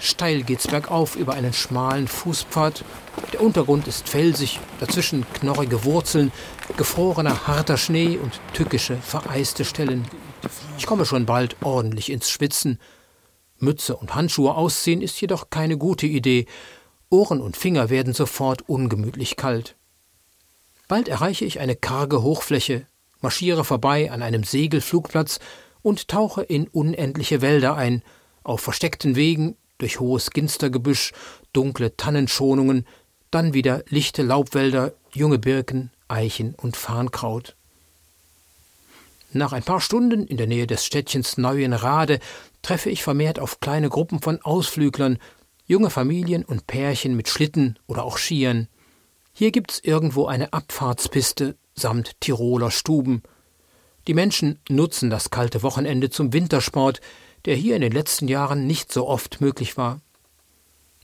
[0.00, 2.84] Steil geht's bergauf über einen schmalen Fußpfad.
[3.32, 6.32] Der Untergrund ist felsig, dazwischen knorrige Wurzeln,
[6.76, 10.06] gefrorener harter Schnee und tückische, vereiste Stellen.
[10.76, 12.78] Ich komme schon bald ordentlich ins Schwitzen.
[13.58, 16.46] Mütze und Handschuhe ausziehen ist jedoch keine gute Idee.
[17.10, 19.76] Ohren und Finger werden sofort ungemütlich kalt.
[20.86, 22.86] Bald erreiche ich eine karge Hochfläche,
[23.20, 25.38] marschiere vorbei an einem Segelflugplatz
[25.82, 28.02] und tauche in unendliche Wälder ein,
[28.42, 31.12] auf versteckten Wegen, durch hohes Ginstergebüsch,
[31.52, 32.86] dunkle Tannenschonungen,
[33.30, 37.57] dann wieder lichte Laubwälder, junge Birken, Eichen und Farnkraut.
[39.32, 42.18] Nach ein paar Stunden in der Nähe des Städtchens Neuenrade
[42.62, 45.18] treffe ich vermehrt auf kleine Gruppen von Ausflüglern,
[45.66, 48.68] junge Familien und Pärchen mit Schlitten oder auch Skiern.
[49.32, 53.22] Hier gibt's irgendwo eine Abfahrtspiste samt Tiroler Stuben.
[54.06, 57.00] Die Menschen nutzen das kalte Wochenende zum Wintersport,
[57.44, 60.00] der hier in den letzten Jahren nicht so oft möglich war.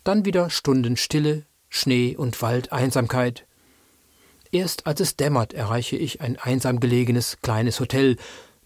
[0.03, 3.47] Dann wieder Stunden Stille, Schnee und Waldeinsamkeit.
[4.55, 8.15] Erst als es dämmert, erreiche ich ein einsam gelegenes kleines Hotel,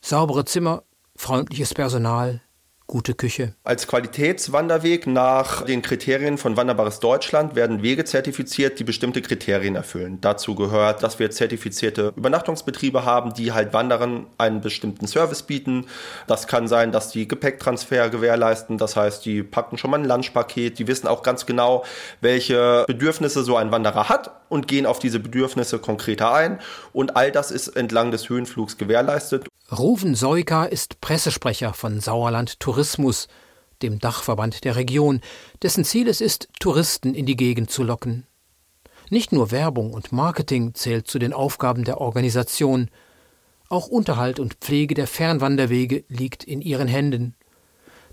[0.02, 0.82] saubere Zimmer,
[1.16, 2.42] freundliches Personal,
[2.86, 3.54] gute Küche.
[3.64, 10.20] Als Qualitätswanderweg nach den Kriterien von Wanderbares Deutschland werden Wege zertifiziert, die bestimmte Kriterien erfüllen.
[10.20, 15.86] Dazu gehört, dass wir zertifizierte Übernachtungsbetriebe haben, die halt Wanderern einen bestimmten Service bieten.
[16.26, 18.76] Das kann sein, dass die Gepäcktransfer gewährleisten.
[18.76, 20.78] Das heißt, die packen schon mal ein Lunchpaket.
[20.78, 21.82] Die wissen auch ganz genau,
[22.20, 26.60] welche Bedürfnisse so ein Wanderer hat und gehen auf diese Bedürfnisse konkreter ein.
[26.92, 29.46] Und all das ist entlang des Höhenflugs gewährleistet.
[29.70, 33.28] Ruven Soika ist Pressesprecher von Sauerland Tourismus,
[33.82, 35.20] dem Dachverband der Region,
[35.62, 38.26] dessen Ziel es ist, Touristen in die Gegend zu locken.
[39.10, 42.90] Nicht nur Werbung und Marketing zählt zu den Aufgaben der Organisation,
[43.68, 47.34] auch Unterhalt und Pflege der Fernwanderwege liegt in ihren Händen.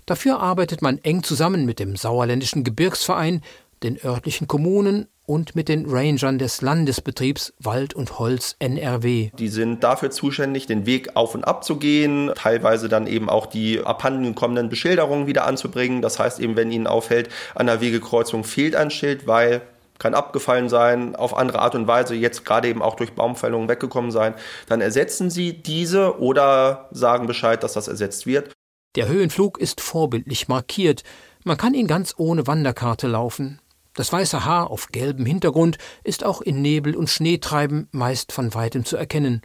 [0.04, 3.42] Dafür arbeitet man eng zusammen mit dem Sauerländischen Gebirgsverein,
[3.82, 9.30] den örtlichen Kommunen und mit den Rangern des Landesbetriebs Wald und Holz NRW.
[9.38, 13.46] Die sind dafür zuständig, den Weg auf und ab zu gehen, teilweise dann eben auch
[13.46, 16.00] die abhanden kommenden Beschilderungen wieder anzubringen.
[16.00, 19.62] Das heißt eben, wenn Ihnen auffällt, an der Wegekreuzung fehlt ein Schild, weil
[19.98, 24.10] kann abgefallen sein, auf andere Art und Weise jetzt gerade eben auch durch Baumfällungen weggekommen
[24.10, 24.34] sein,
[24.68, 28.52] dann ersetzen Sie diese oder sagen Bescheid, dass das ersetzt wird.
[28.94, 31.02] Der Höhenflug ist vorbildlich markiert.
[31.44, 33.60] Man kann ihn ganz ohne Wanderkarte laufen.
[33.96, 38.84] Das weiße Haar auf gelbem Hintergrund ist auch in Nebel und Schneetreiben meist von weitem
[38.84, 39.40] zu erkennen.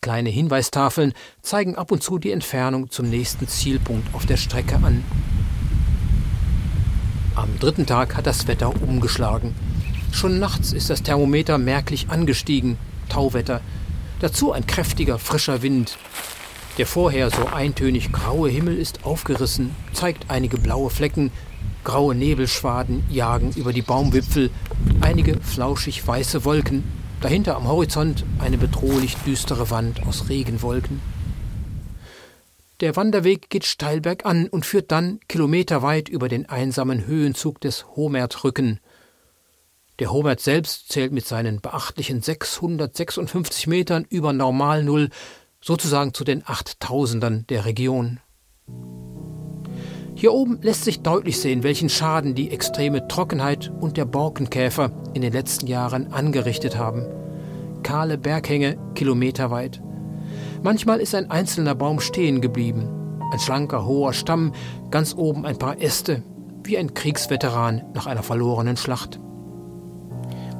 [0.00, 1.12] Kleine Hinweistafeln
[1.42, 5.04] zeigen ab und zu die Entfernung zum nächsten Zielpunkt auf der Strecke an.
[7.34, 9.56] Am dritten Tag hat das Wetter umgeschlagen.
[10.12, 12.78] Schon nachts ist das Thermometer merklich angestiegen.
[13.08, 13.60] Tauwetter.
[14.20, 15.98] Dazu ein kräftiger, frischer Wind.
[16.78, 21.32] Der vorher so eintönig graue Himmel ist aufgerissen, zeigt einige blaue Flecken.
[21.84, 24.50] Graue Nebelschwaden jagen über die Baumwipfel.
[25.00, 26.82] Einige flauschig weiße Wolken.
[27.20, 31.00] Dahinter am Horizont eine bedrohlich düstere Wand aus Regenwolken.
[32.80, 38.80] Der Wanderweg geht steil bergan und führt dann kilometerweit über den einsamen Höhenzug des Homertrücken.
[40.00, 45.10] Der Homert selbst zählt mit seinen beachtlichen 656 Metern über Normalnull
[45.60, 48.20] sozusagen zu den Achttausendern der Region.
[50.16, 55.22] Hier oben lässt sich deutlich sehen, welchen Schaden die extreme Trockenheit und der Borkenkäfer in
[55.22, 57.04] den letzten Jahren angerichtet haben.
[57.82, 59.82] Kahle Berghänge kilometerweit.
[60.62, 62.88] Manchmal ist ein einzelner Baum stehen geblieben.
[63.32, 64.52] Ein schlanker, hoher Stamm,
[64.90, 66.22] ganz oben ein paar Äste,
[66.62, 69.18] wie ein Kriegsveteran nach einer verlorenen Schlacht.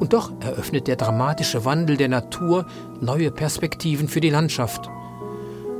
[0.00, 2.66] Und doch eröffnet der dramatische Wandel der Natur
[3.00, 4.90] neue Perspektiven für die Landschaft.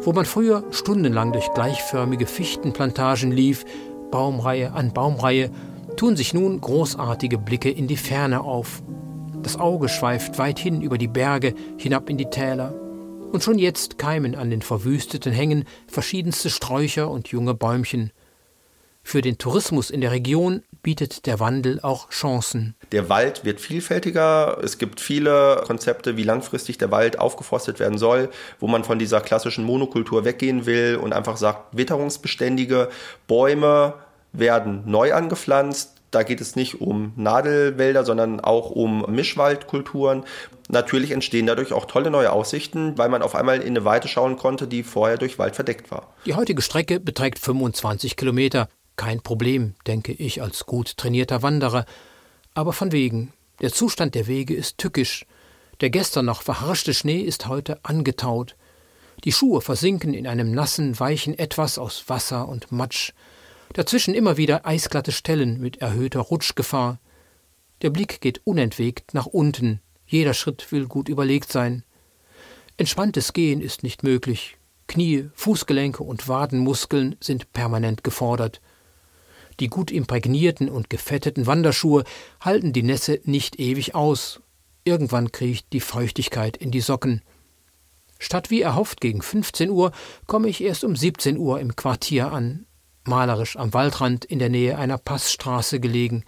[0.04, 3.64] Wo man früher stundenlang durch gleichförmige Fichtenplantagen lief,
[4.10, 5.50] Baumreihe an Baumreihe,
[5.96, 8.82] tun sich nun großartige Blicke in die Ferne auf.
[9.42, 12.74] Das Auge schweift weit hin über die Berge, hinab in die Täler.
[13.32, 18.12] Und schon jetzt keimen an den verwüsteten Hängen verschiedenste Sträucher und junge Bäumchen.
[19.02, 22.76] Für den Tourismus in der Region bietet der Wandel auch Chancen.
[22.92, 24.58] Der Wald wird vielfältiger.
[24.62, 28.30] Es gibt viele Konzepte, wie langfristig der Wald aufgeforstet werden soll,
[28.60, 32.90] wo man von dieser klassischen Monokultur weggehen will und einfach sagt, witterungsbeständige
[33.26, 33.94] Bäume
[34.32, 35.94] werden neu angepflanzt.
[36.12, 40.24] Da geht es nicht um Nadelwälder, sondern auch um Mischwaldkulturen.
[40.68, 44.36] Natürlich entstehen dadurch auch tolle neue Aussichten, weil man auf einmal in eine Weite schauen
[44.36, 46.14] konnte, die vorher durch Wald verdeckt war.
[46.24, 48.68] Die heutige Strecke beträgt 25 Kilometer.
[48.96, 51.84] Kein Problem, denke ich als gut trainierter Wanderer.
[52.54, 53.32] Aber von wegen.
[53.60, 55.26] Der Zustand der Wege ist tückisch.
[55.80, 58.56] Der gestern noch verharschte Schnee ist heute angetaut.
[59.24, 63.12] Die Schuhe versinken in einem nassen, weichen Etwas aus Wasser und Matsch.
[63.72, 66.98] Dazwischen immer wieder eisglatte Stellen mit erhöhter Rutschgefahr.
[67.82, 69.80] Der Blick geht unentwegt nach unten.
[70.06, 71.84] Jeder Schritt will gut überlegt sein.
[72.76, 74.56] Entspanntes Gehen ist nicht möglich.
[74.86, 78.60] Knie, Fußgelenke und Wadenmuskeln sind permanent gefordert.
[79.60, 82.04] Die gut imprägnierten und gefetteten Wanderschuhe
[82.40, 84.40] halten die Nässe nicht ewig aus.
[84.84, 87.22] Irgendwann kriecht die Feuchtigkeit in die Socken.
[88.18, 89.92] Statt wie erhofft gegen 15 Uhr
[90.26, 92.66] komme ich erst um 17 Uhr im Quartier an,
[93.04, 96.24] malerisch am Waldrand in der Nähe einer Passstraße gelegen,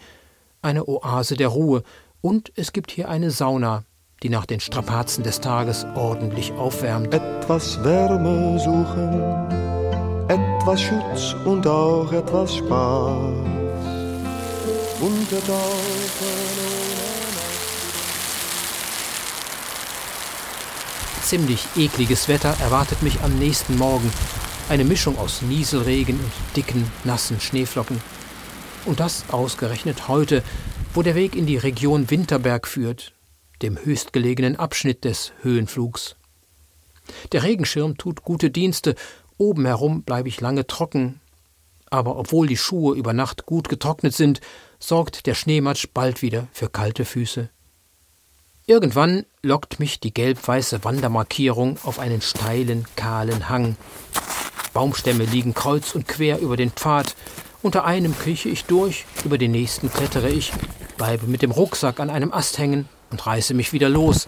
[0.62, 1.82] eine Oase der Ruhe,
[2.20, 3.84] und es gibt hier eine Sauna,
[4.22, 7.14] die nach den Strapazen des Tages ordentlich aufwärmt.
[7.14, 9.65] Etwas Wärme suchen,
[10.28, 13.34] etwas Schutz und auch etwas Spaß.
[15.00, 16.26] Untertauchen
[21.22, 24.12] Ziemlich ekliges Wetter erwartet mich am nächsten Morgen.
[24.68, 28.00] Eine Mischung aus Nieselregen und dicken, nassen Schneeflocken.
[28.84, 30.42] Und das ausgerechnet heute,
[30.94, 33.12] wo der Weg in die Region Winterberg führt,
[33.62, 36.16] dem höchstgelegenen Abschnitt des Höhenflugs.
[37.32, 38.94] Der Regenschirm tut gute Dienste,
[39.38, 41.20] oben herum bleibe ich lange trocken,
[41.90, 44.40] aber obwohl die Schuhe über Nacht gut getrocknet sind,
[44.78, 47.48] sorgt der Schneematsch bald wieder für kalte Füße.
[48.66, 53.76] Irgendwann lockt mich die gelb-weiße Wandermarkierung auf einen steilen, kahlen Hang.
[54.72, 57.14] Baumstämme liegen kreuz und quer über den Pfad.
[57.62, 60.52] Unter einem krieche ich durch, über den nächsten klettere ich,
[60.96, 64.26] bleibe mit dem Rucksack an einem Ast hängen und reiße mich wieder los.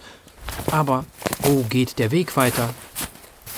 [0.71, 1.05] Aber
[1.41, 2.73] wo geht der Weg weiter?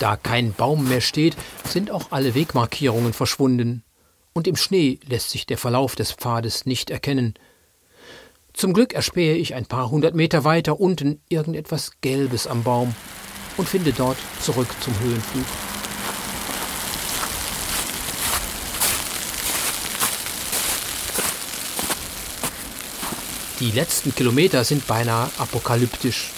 [0.01, 3.83] Da kein Baum mehr steht, sind auch alle Wegmarkierungen verschwunden.
[4.33, 7.35] Und im Schnee lässt sich der Verlauf des Pfades nicht erkennen.
[8.51, 12.95] Zum Glück erspähe ich ein paar hundert Meter weiter unten irgendetwas Gelbes am Baum
[13.57, 15.45] und finde dort zurück zum Höhenflug.
[23.59, 26.31] Die letzten Kilometer sind beinahe apokalyptisch.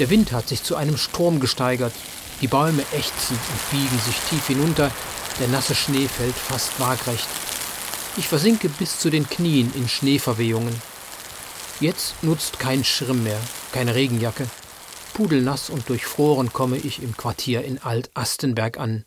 [0.00, 1.92] Der Wind hat sich zu einem Sturm gesteigert.
[2.40, 4.90] Die Bäume ächzen und biegen sich tief hinunter.
[5.40, 7.28] Der nasse Schnee fällt fast waagrecht.
[8.16, 10.74] Ich versinke bis zu den Knien in Schneeverwehungen.
[11.80, 13.40] Jetzt nutzt kein Schirm mehr,
[13.72, 14.48] keine Regenjacke.
[15.14, 19.04] Pudelnass und durchfroren komme ich im Quartier in Alt-Astenberg an.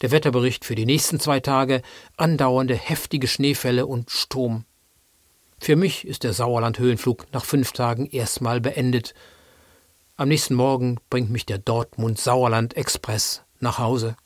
[0.00, 1.82] Der Wetterbericht für die nächsten zwei Tage
[2.16, 4.64] andauernde heftige Schneefälle und Sturm.
[5.58, 9.14] Für mich ist der Sauerland-Höhenflug nach fünf Tagen erstmal beendet.
[10.20, 14.16] Am nächsten Morgen bringt mich der Dortmund-Sauerland-Express nach Hause.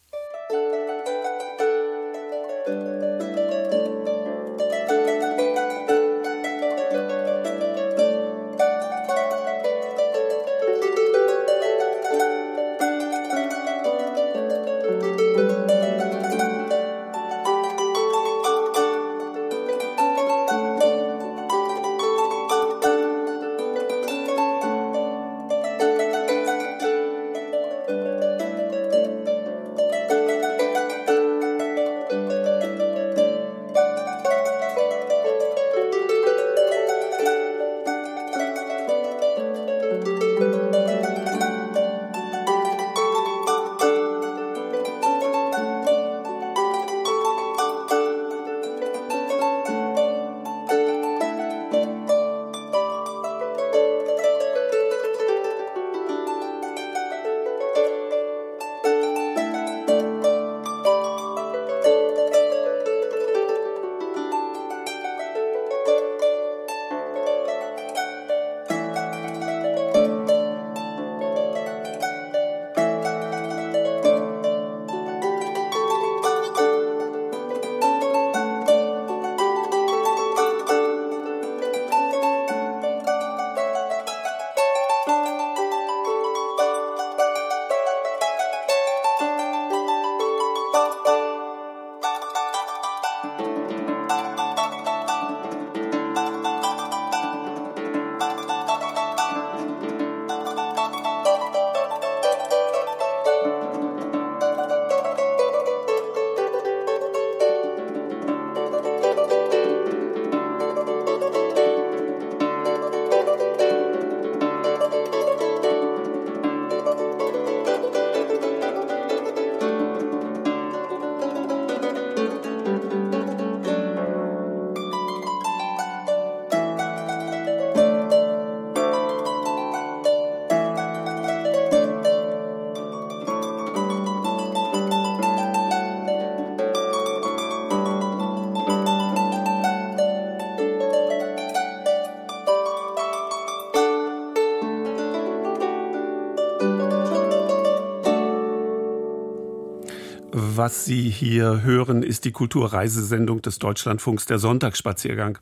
[150.62, 155.38] Was Sie hier hören, ist die Kulturreisesendung des Deutschlandfunks der Sonntagsspaziergang.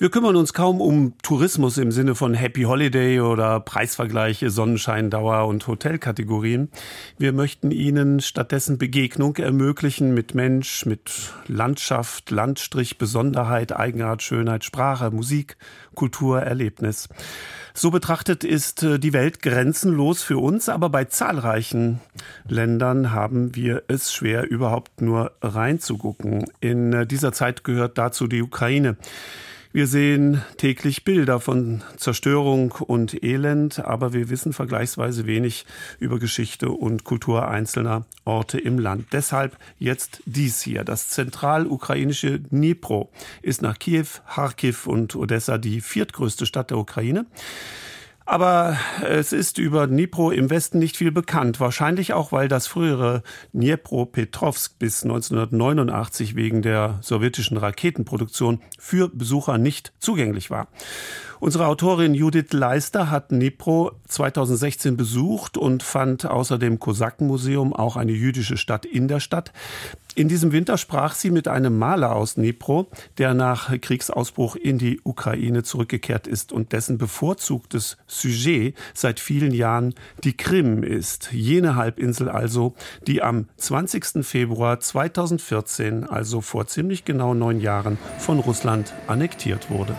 [0.00, 5.66] Wir kümmern uns kaum um Tourismus im Sinne von Happy Holiday oder Preisvergleiche, Sonnenscheindauer und
[5.66, 6.70] Hotelkategorien.
[7.18, 15.10] Wir möchten Ihnen stattdessen Begegnung ermöglichen mit Mensch, mit Landschaft, Landstrich, Besonderheit, Eigenart, Schönheit, Sprache,
[15.10, 15.58] Musik,
[15.94, 17.10] Kultur, Erlebnis.
[17.74, 22.00] So betrachtet ist äh, die Welt grenzenlos für uns, aber bei zahlreichen
[22.48, 26.46] Ländern haben wir es schwer, überhaupt nur reinzugucken.
[26.60, 28.96] In äh, dieser Zeit gehört dazu die Ukraine.
[29.72, 35.64] Wir sehen täglich Bilder von Zerstörung und Elend, aber wir wissen vergleichsweise wenig
[36.00, 39.06] über Geschichte und Kultur einzelner Orte im Land.
[39.12, 40.82] Deshalb jetzt dies hier.
[40.82, 43.12] Das zentralukrainische Dnipro
[43.42, 47.26] ist nach Kiew, Kharkiv und Odessa die viertgrößte Stadt der Ukraine.
[48.30, 51.58] Aber es ist über Dnipro im Westen nicht viel bekannt.
[51.58, 59.92] Wahrscheinlich auch, weil das frühere Dnipropetrovsk bis 1989 wegen der sowjetischen Raketenproduktion für Besucher nicht
[59.98, 60.68] zugänglich war.
[61.42, 68.12] Unsere Autorin Judith Leister hat Dnipro 2016 besucht und fand außer dem Kosakenmuseum auch eine
[68.12, 69.50] jüdische Stadt in der Stadt.
[70.14, 75.00] In diesem Winter sprach sie mit einem Maler aus Dnipro, der nach Kriegsausbruch in die
[75.02, 81.32] Ukraine zurückgekehrt ist und dessen bevorzugtes Sujet seit vielen Jahren die Krim ist.
[81.32, 82.74] Jene Halbinsel also,
[83.06, 84.26] die am 20.
[84.26, 89.96] Februar 2014, also vor ziemlich genau neun Jahren, von Russland annektiert wurde.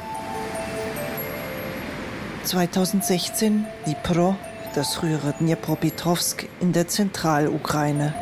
[2.44, 4.36] 2016 Dnipro,
[4.74, 8.14] das frühere Dnipropetrovsk in der Zentralukraine.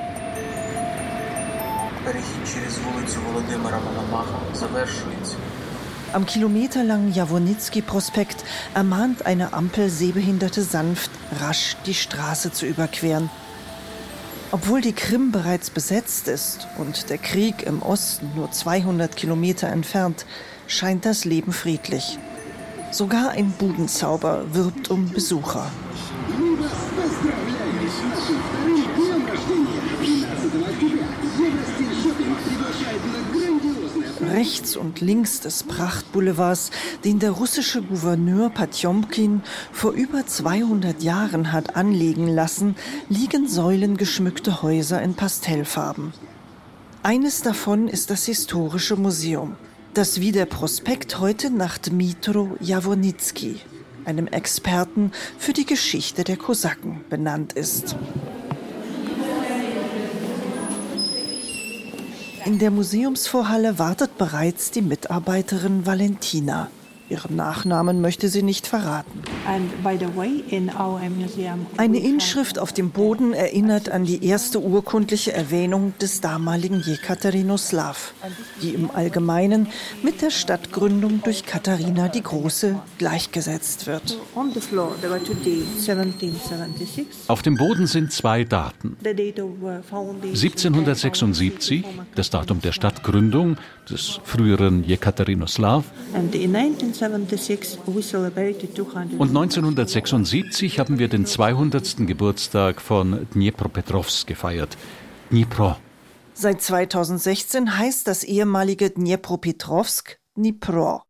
[6.12, 8.44] Am kilometerlangen Jawornitzki-Prospekt
[8.74, 13.30] ermahnt eine Ampel Sehbehinderte sanft, rasch die Straße zu überqueren.
[14.52, 20.26] Obwohl die Krim bereits besetzt ist und der Krieg im Osten nur 200 Kilometer entfernt,
[20.68, 22.18] scheint das Leben friedlich.
[22.92, 25.70] Sogar ein Budenzauber wirbt um Besucher.
[34.22, 36.72] Rechts und links des Prachtboulevards,
[37.04, 42.76] den der russische Gouverneur Potjomkin vor über 200 Jahren hat anlegen lassen,
[43.08, 46.14] liegen säulengeschmückte Häuser in Pastellfarben.
[47.04, 49.56] Eines davon ist das Historische Museum,
[49.94, 53.60] das wie der Prospekt heute nach Dmitro Jawonitzki,
[54.06, 57.96] einem Experten für die Geschichte der Kosaken, benannt ist.
[62.46, 66.70] In der Museumsvorhalle wartet bereits die Mitarbeiterin Valentina.
[67.10, 69.24] Ihren Nachnamen möchte sie nicht verraten.
[71.78, 78.14] Eine Inschrift auf dem Boden erinnert an die erste urkundliche Erwähnung des damaligen Jekaterinoslav,
[78.62, 79.66] die im Allgemeinen
[80.04, 84.20] mit der Stadtgründung durch Katharina die Große gleichgesetzt wird.
[87.28, 88.98] Auf dem Boden sind zwei Daten.
[89.04, 93.58] 1776, das Datum der Stadtgründung
[93.90, 95.86] des früheren Jekaterinoslav,
[99.18, 102.06] und 1976 haben wir den 200.
[102.06, 104.78] Geburtstag von Dnipropetrovsk gefeiert.
[105.32, 105.78] Dnipro.
[106.34, 111.04] Seit 2016 heißt das ehemalige Dnipropetrovsk Dnipro,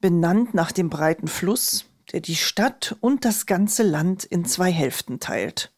[0.00, 5.20] benannt nach dem breiten Fluss, der die Stadt und das ganze Land in zwei Hälften
[5.20, 5.70] teilt.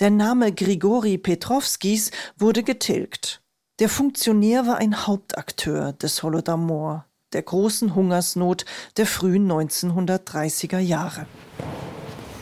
[0.00, 3.40] Der Name Grigori Petrovskis wurde getilgt.
[3.78, 8.64] Der Funktionär war ein Hauptakteur des Holodomor der großen Hungersnot
[8.96, 11.26] der frühen 1930er Jahre.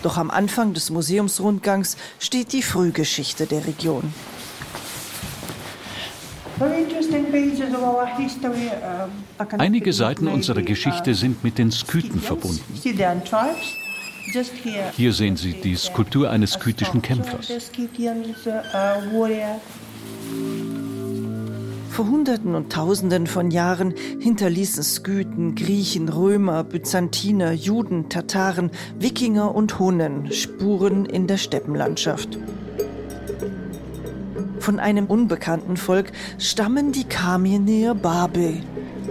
[0.02, 4.12] Doch am Anfang des Museumsrundgangs steht die Frühgeschichte der Region.
[9.58, 12.62] Einige Seiten unserer Geschichte sind mit den Skythen verbunden.
[14.96, 17.48] Hier sehen Sie die Skulptur eines skytischen Kämpfers.
[21.94, 29.78] Vor Hunderten und Tausenden von Jahren hinterließen Skythen, Griechen, Römer, Byzantiner, Juden, Tataren, Wikinger und
[29.78, 32.36] Hunnen Spuren in der Steppenlandschaft.
[34.58, 38.54] Von einem unbekannten Volk stammen die Kamener Babe,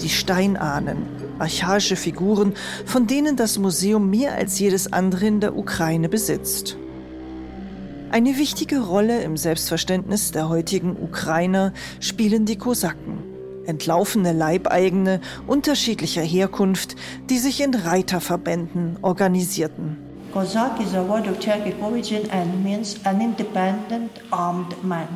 [0.02, 1.04] die Steinahnen,
[1.40, 2.52] archaische Figuren,
[2.84, 6.76] von denen das Museum mehr als jedes andere in der Ukraine besitzt.
[8.14, 13.24] Eine wichtige Rolle im Selbstverständnis der heutigen Ukrainer spielen die Kosaken.
[13.66, 16.96] Entlaufene Leibeigene unterschiedlicher Herkunft,
[17.32, 19.98] die sich in Reiterverbänden organisierten.
[20.32, 25.08] Cossack is a word of Turkic origin and means an independent armed man.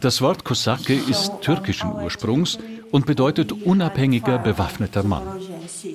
[0.00, 2.58] Das Wort Kosake ist türkischen Ursprungs
[2.90, 5.26] und bedeutet unabhängiger bewaffneter Mann.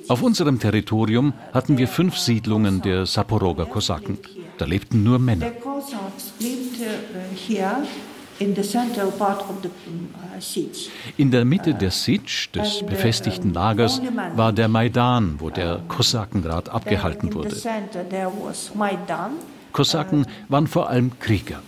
[0.07, 4.19] Auf unserem Territorium hatten wir fünf Siedlungen der Saporoga Kosaken.
[4.59, 5.51] Da lebten nur Männer.
[11.17, 14.01] In der Mitte der Sitsch, des befestigten Lagers,
[14.35, 17.55] war der Maidan, wo der Kosakenrat abgehalten wurde.
[19.71, 21.61] Kosaken waren vor allem Krieger.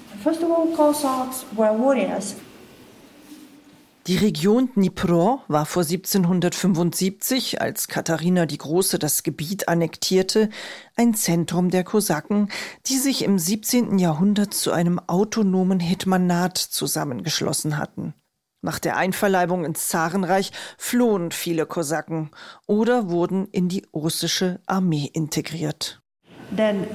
[4.08, 10.51] Die Region Dnipro war vor 1775, als Katharina die Große das Gebiet annektierte,
[10.95, 12.51] ein Zentrum der Kosaken,
[12.86, 13.97] die sich im 17.
[13.97, 18.14] Jahrhundert zu einem autonomen Hetmanat zusammengeschlossen hatten.
[18.62, 22.30] Nach der Einverleibung ins Zarenreich flohen viele Kosaken
[22.68, 26.05] oder wurden in die russische Armee integriert.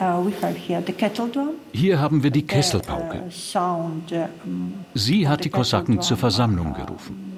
[0.00, 0.30] Uh,
[1.72, 3.22] Hier haben wir die Kesselpauke.
[4.94, 7.30] Sie hat die Kosaken zur Versammlung gerufen.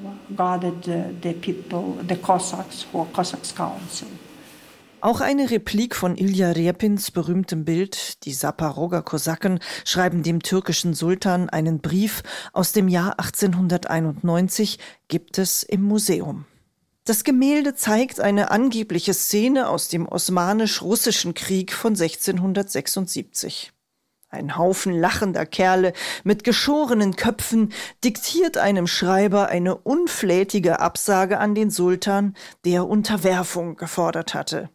[5.01, 11.49] Auch eine Replik von Ilja Repins berühmtem Bild, die Saporoger Kosaken schreiben dem türkischen Sultan
[11.49, 16.45] einen Brief aus dem Jahr 1891, gibt es im Museum.
[17.05, 23.73] Das Gemälde zeigt eine angebliche Szene aus dem osmanisch-russischen Krieg von 1676.
[24.29, 27.73] Ein Haufen lachender Kerle mit geschorenen Köpfen
[28.05, 34.71] diktiert einem Schreiber eine unflätige Absage an den Sultan, der Unterwerfung gefordert hatte.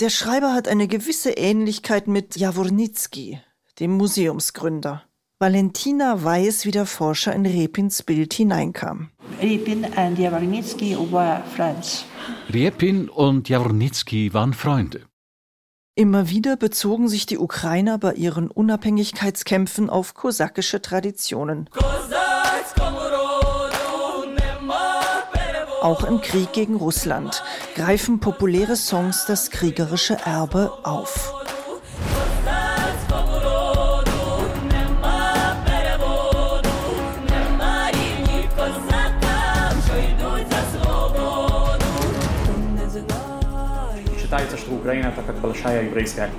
[0.00, 3.40] Der Schreiber hat eine gewisse Ähnlichkeit mit Jawornitzki,
[3.78, 5.04] dem Museumsgründer.
[5.42, 9.08] Valentina weiß, wie der Forscher in Repins Bild hineinkam.
[9.40, 12.04] Repin and Jawornitsky were friends.
[12.52, 15.00] Riepin und Jawornitsky waren Freunde.
[15.94, 21.70] Immer wieder bezogen sich die Ukrainer bei ihren Unabhängigkeitskämpfen auf kosakische Traditionen.
[25.80, 27.42] Auch im Krieg gegen Russland
[27.74, 31.32] greifen populäre Songs das kriegerische Erbe auf.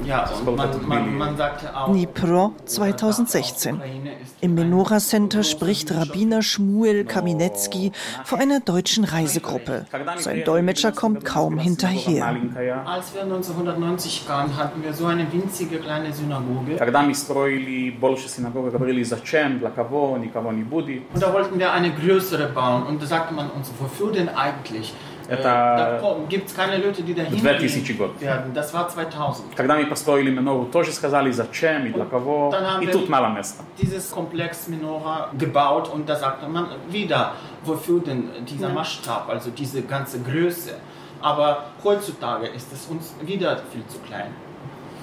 [0.05, 3.81] Ja, und man, man, man sagte auch, Dnipro 2016.
[4.41, 7.93] Im Menora Center spricht Rabbiner Shmuel Kaminetsky
[8.25, 9.87] vor einer deutschen Reisegruppe.
[10.19, 12.37] Sein Dolmetscher kommt kaum hinterher.
[12.87, 16.77] als wir 1990 kamen, hatten wir so eine winzige kleine Synagoge.
[16.79, 21.03] Когда мы строили больше синагог, говорили, зачем, для кого, никого не будет.
[21.15, 22.85] Und da wollten wir eine größere bauen.
[22.85, 24.95] Und da sagte man uns, wofür denn eigentlich?
[25.31, 28.21] Äh, Это da gibt es keine Leute, die da в 2000 hingehen год.
[28.21, 28.53] werden.
[28.55, 29.57] Das war 2000.
[29.57, 32.51] Когда мы построили Менору, тоже сказали, зачем и для кого.
[32.53, 33.65] Dann haben И wir тут мало места.
[33.81, 37.33] dieses Komplex Menora gebaut und da sagte man wieder,
[37.65, 38.75] wofür denn dieser Ja.
[38.75, 40.75] Maßstab, also diese ganze Größe.
[41.21, 44.31] Aber heutzutage ist es uns wieder viel zu klein.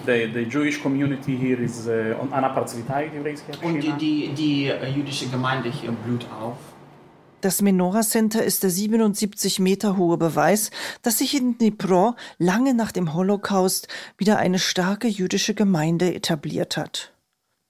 [0.06, 3.98] The, the Jewish community here is uh, on она процветает еврейская Und die, община.
[3.98, 6.56] die, die äh, jüdische Gemeinde hier blüht auf.
[7.41, 10.73] Das Menora Center ist der 77 Meter hohe Beweis,
[11.03, 13.87] dass sich in Dnipro lange nach dem Holocaust
[14.17, 17.13] wieder eine starke jüdische Gemeinde etabliert hat.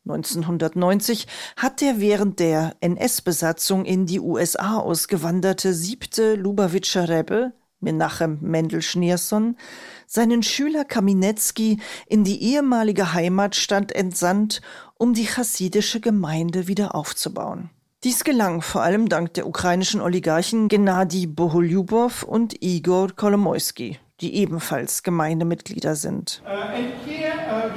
[0.07, 8.81] 1990 hat der während der NS-Besatzung in die USA ausgewanderte siebte Lubavitcher Rebbe, Menachem Mendel
[8.81, 9.59] Schneerson,
[10.07, 14.63] seinen Schüler Kaminetsky in die ehemalige Heimatstadt entsandt,
[14.97, 17.69] um die chassidische Gemeinde wieder aufzubauen.
[18.05, 25.03] Dies gelang vor allem dank der ukrainischen Oligarchen Gennady Boholyubov und Igor Kolomoisky, die ebenfalls
[25.03, 26.41] Gemeindemitglieder sind.
[26.45, 27.69] Uh, and here uh.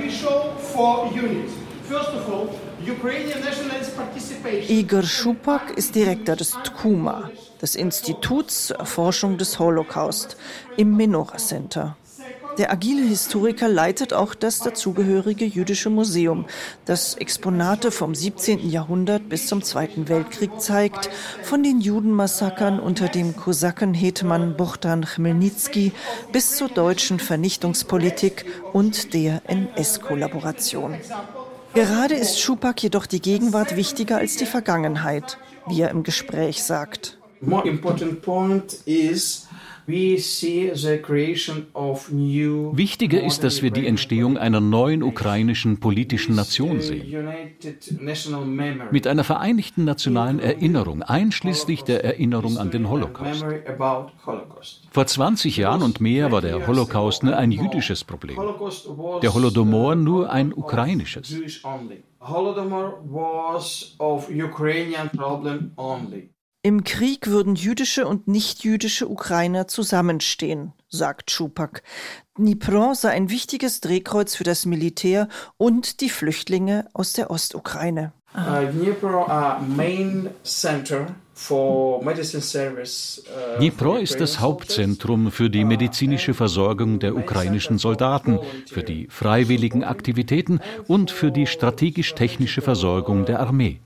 [4.69, 10.38] Igor Schupak ist Direktor des TKUMA, des Instituts zur Erforschung des Holocaust,
[10.78, 11.97] im Menora Center.
[12.58, 16.45] Der agile Historiker leitet auch das dazugehörige jüdische Museum,
[16.86, 18.70] das Exponate vom 17.
[18.70, 21.10] Jahrhundert bis zum Zweiten Weltkrieg zeigt,
[21.43, 25.93] von den Judenmassakern unter dem Kosakenhetman Bohdan Chmelnytsky
[26.32, 30.95] bis zur deutschen Vernichtungspolitik und der NS-Kollaboration.
[31.74, 35.38] Gerade ist Schupak jedoch die Gegenwart wichtiger als die Vergangenheit,
[35.68, 37.18] wie er im Gespräch sagt.
[37.39, 39.47] More important point is
[42.74, 47.14] Wichtiger ist, dass wir die Entstehung einer neuen ukrainischen politischen Nation sehen.
[48.92, 53.46] Mit einer vereinigten nationalen Erinnerung, einschließlich der Erinnerung an den Holocaust.
[54.92, 58.38] Vor 20 Jahren und mehr war der Holocaust nur ein jüdisches Problem.
[59.22, 61.36] Der Holodomor nur ein ukrainisches.
[62.22, 66.30] Holodomor was of Ukrainian problem only.
[66.64, 71.82] Im Krieg würden jüdische und nichtjüdische Ukrainer zusammenstehen, sagt Schupak.
[72.38, 78.14] Dnipro sei ein wichtiges Drehkreuz für das Militär und die Flüchtlinge aus der Ostukraine.
[78.36, 83.24] Uh, Dnipro are main center for medicine service.
[83.26, 89.84] Uh, Dnipro ist das Hauptzentrum für die medizinische Versorgung der ukrainischen Soldaten, für die freiwilligen
[89.84, 93.80] Aktivitäten und für die strategisch-technische Versorgung der Armee.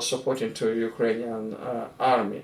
[0.00, 1.54] Technical
[1.98, 2.42] uh.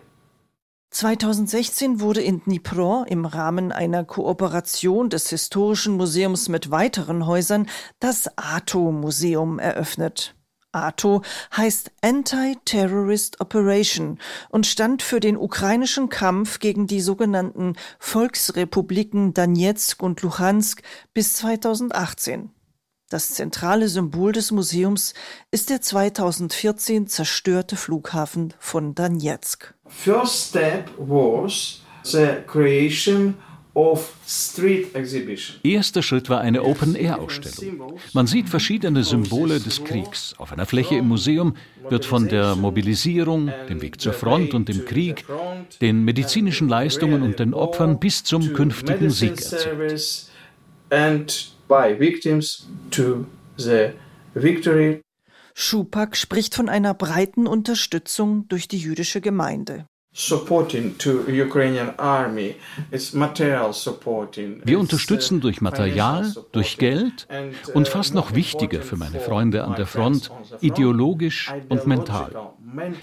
[0.92, 7.68] 2016 wurde in Dnipro im Rahmen einer Kooperation des Historischen Museums mit weiteren Häusern
[8.00, 10.34] das ATO-Museum eröffnet.
[10.72, 11.22] ATO
[11.56, 14.18] heißt Anti-Terrorist Operation
[14.50, 20.82] und stand für den ukrainischen Kampf gegen die sogenannten Volksrepubliken Donetsk und Luhansk
[21.12, 22.50] bis 2018.
[23.10, 25.14] Das zentrale Symbol des Museums
[25.50, 29.74] ist der 2014 zerstörte Flughafen von Donetsk.
[29.88, 33.34] First step was the creation
[33.74, 35.56] of street exhibition.
[35.64, 37.98] Erster Schritt war eine Open-Air-Ausstellung.
[38.12, 40.36] Man sieht verschiedene Symbole des Kriegs.
[40.38, 41.56] Auf einer Fläche im Museum
[41.88, 45.24] wird von der Mobilisierung, dem Weg zur Front und dem Krieg,
[45.80, 49.32] den medizinischen Leistungen und den Opfern bis zum künftigen Sieg
[50.90, 51.56] erzählt.
[51.70, 53.24] By victims to
[53.56, 53.92] the
[54.34, 55.02] victory.
[55.54, 59.86] Schupak spricht von einer breiten Unterstützung durch die jüdische Gemeinde.
[60.12, 62.56] supporting to Ukrainian army.
[62.90, 64.60] It's material supporting.
[64.64, 67.28] Wir unterstützen durch Material, durch Geld
[67.74, 72.54] und fast noch wichtiger für meine Freunde an der Front, ideologisch und mental.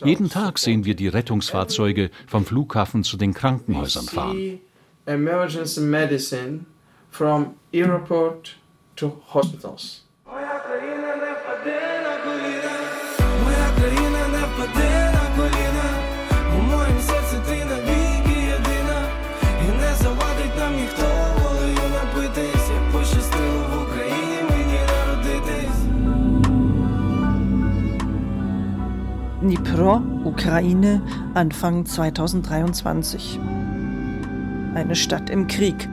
[0.04, 4.60] Jeden Tag sehen wir die Rettungsfahrzeuge vom Flughafen zu den Krankenhäusern fahren.
[5.06, 6.66] Emergency medicine
[7.18, 8.54] from airport
[8.96, 10.02] to hospitals.
[29.42, 31.02] Dnipro, Ukraine,
[31.34, 33.40] Anfang 2023.
[34.76, 35.90] Eine Stadt im Krieg.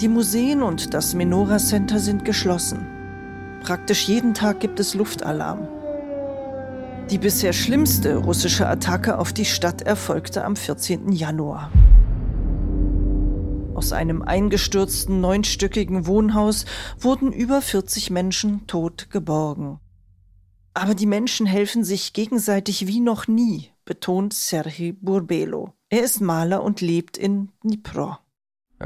[0.00, 2.84] Die Museen und das Menora Center sind geschlossen.
[3.62, 5.68] Praktisch jeden Tag gibt es Luftalarm.
[7.10, 11.12] Die bisher schlimmste russische Attacke auf die Stadt erfolgte am 14.
[11.12, 11.70] Januar.
[13.74, 16.64] Aus einem eingestürzten neunstöckigen Wohnhaus
[16.98, 19.78] wurden über 40 Menschen tot geborgen.
[20.74, 25.72] Aber die Menschen helfen sich gegenseitig wie noch nie, betont Serhii Burbelo.
[25.88, 28.16] Er ist Maler und lebt in Dnipro.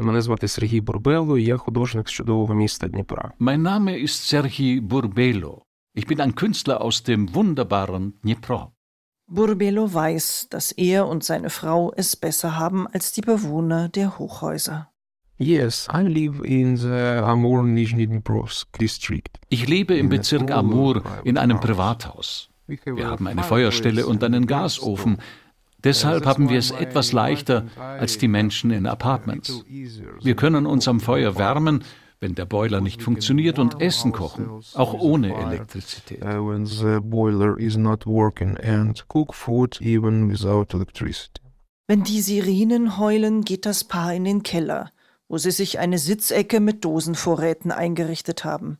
[0.01, 3.31] Мене звати Сергій Бурбело, я художник з чудового міста Дніпра.
[3.39, 5.61] Mein Name ist Serhii Burbelo.
[5.95, 8.71] Ich bin ein Künstler aus dem wunderbaren Dnipro.
[9.27, 14.89] Burbelo weiß, dass er und seine Frau es besser haben als die Bewohner der Hochhäuser.
[15.37, 17.01] Yes, I live in the
[17.33, 19.39] Amur Nizhny Dniprovsk district.
[19.49, 22.49] Ich lebe im Bezirk Amur in einem Privathaus.
[22.67, 25.17] Wir haben eine Feuerstelle und einen Gasofen.
[25.84, 29.64] Deshalb haben wir es etwas leichter als die Menschen in Apartments.
[30.22, 31.84] Wir können uns am Feuer wärmen,
[32.20, 36.20] wenn der Boiler nicht funktioniert und Essen kochen, auch ohne Elektrizität.
[40.80, 41.42] Electricity.
[41.86, 44.90] Wenn die Sirenen heulen, geht das Paar in den Keller,
[45.28, 48.78] wo sie sich eine Sitzecke mit Dosenvorräten eingerichtet haben.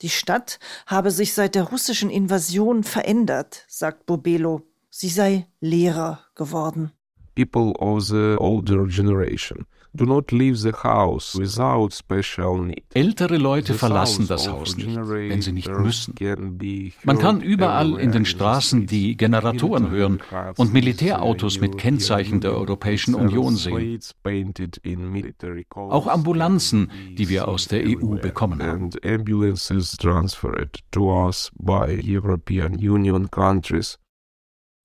[0.00, 4.62] Die Stadt habe sich seit der russischen Invasion verändert, sagt Bobelo.
[4.90, 6.92] Sie sei leerer geworden.
[7.36, 12.84] People of the older generation do not leave the house without special need.
[12.94, 16.14] Ältere Leute verlassen das Haus nicht, wenn sie nicht müssen.
[17.04, 20.20] Man kann überall in den Straßen die Generatoren hören
[20.56, 24.00] und Militärautos mit Kennzeichen der Europäischen Union sehen.
[25.74, 28.90] Auch Ambulanzen, die wir aus der EU bekommen haben.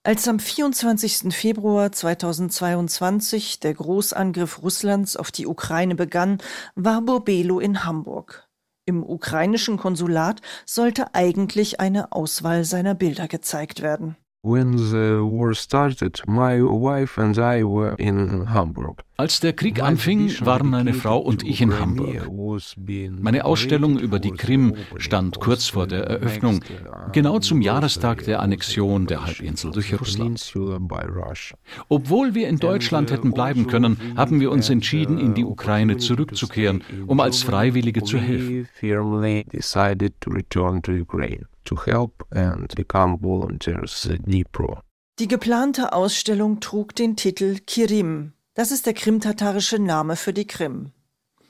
[0.06, 1.34] Als am 24.
[1.34, 6.38] Februar 2022 der Großangriff Russlands auf die Ukraine begann,
[6.76, 8.48] war Burbelo in Hamburg.
[8.86, 14.16] Im ukrainischen Konsulat sollte eigentlich eine Auswahl seiner Bilder gezeigt werden.
[14.44, 19.02] When the war started, my wife and I were in Hamburg.
[19.18, 22.30] Als der Krieg anfing, waren meine Frau und ich in Hamburg.
[23.18, 26.60] Meine Ausstellung über die Krim stand kurz vor der Eröffnung,
[27.14, 30.54] genau zum Jahrestag der Annexion der Halbinsel durch Russland.
[31.88, 36.84] Obwohl wir in Deutschland hätten bleiben können, haben wir uns entschieden, in die Ukraine zurückzukehren,
[37.08, 38.68] um als Freiwillige zu helfen.
[45.20, 48.35] Die geplante Ausstellung trug den Titel Kirim.
[48.56, 50.92] Das ist der krimtatarische Name für die Krim.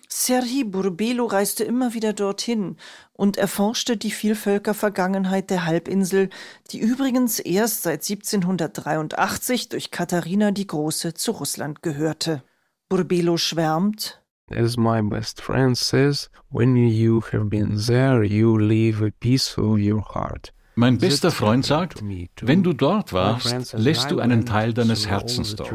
[0.09, 2.77] Serhii Burbelo reiste immer wieder dorthin
[3.13, 6.29] und erforschte die Vielvölkervergangenheit der Halbinsel,
[6.71, 12.43] die übrigens erst seit 1783 durch Katharina die Große zu Russland gehörte.
[12.89, 19.09] Burbelo schwärmt, As my best friend says, when you have been there, you leave a
[19.19, 20.54] piece of your heart.
[20.75, 22.03] Mein bester Freund sagt,
[22.41, 25.71] wenn du dort warst, lässt du einen Teil deines Herzens dort.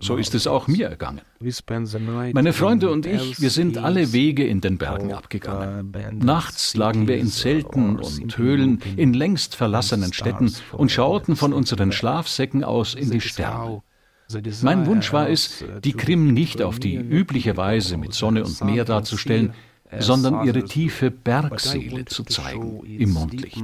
[0.00, 1.22] So ist es auch mir ergangen.
[2.32, 5.92] Meine Freunde und ich, wir sind alle Wege in den Bergen abgegangen.
[6.18, 11.92] Nachts lagen wir in Zelten und Höhlen in längst verlassenen Städten und schauten von unseren
[11.92, 13.82] Schlafsäcken aus in die Sterne.
[14.62, 18.84] Mein Wunsch war es, die Krim nicht auf die übliche Weise mit Sonne und Meer
[18.84, 19.54] darzustellen,
[19.98, 23.56] sondern ihre tiefe Bergseele zu zeigen im Mondlicht.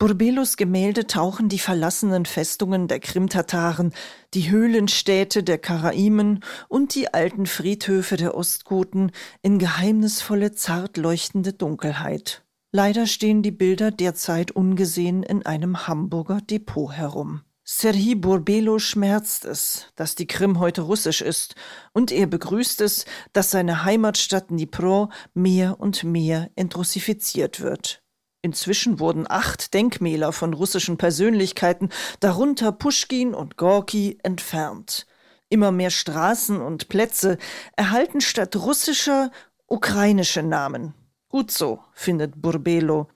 [0.00, 3.92] Burbelos Gemälde tauchen die verlassenen Festungen der Krimtataren,
[4.32, 12.42] die Höhlenstädte der Karaimen und die alten Friedhöfe der Ostgoten in geheimnisvolle, zart leuchtende Dunkelheit.
[12.72, 17.42] Leider stehen die Bilder derzeit ungesehen in einem Hamburger Depot herum.
[17.72, 21.54] Serhii Burbelo schmerzt es, dass die Krim heute russisch ist,
[21.92, 28.02] und er begrüßt es, dass seine Heimatstadt Dnipro mehr und mehr entrussifiziert wird.
[28.42, 35.06] Inzwischen wurden acht Denkmäler von russischen Persönlichkeiten, darunter Puschkin und Gorki, entfernt.
[35.48, 37.38] Immer mehr Straßen und Plätze
[37.76, 39.30] erhalten statt russischer
[39.68, 40.92] ukrainische Namen.
[41.28, 43.06] Gut so, findet Burbelo.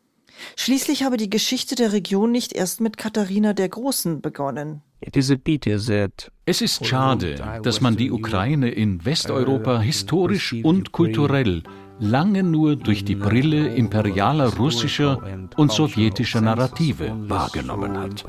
[0.56, 4.82] Schließlich habe die Geschichte der Region nicht erst mit Katharina der Großen begonnen.
[6.46, 11.62] Es ist schade, dass man die Ukraine in Westeuropa historisch und kulturell
[12.00, 15.22] lange nur durch die Brille imperialer russischer
[15.56, 18.24] und sowjetischer Narrative wahrgenommen hat.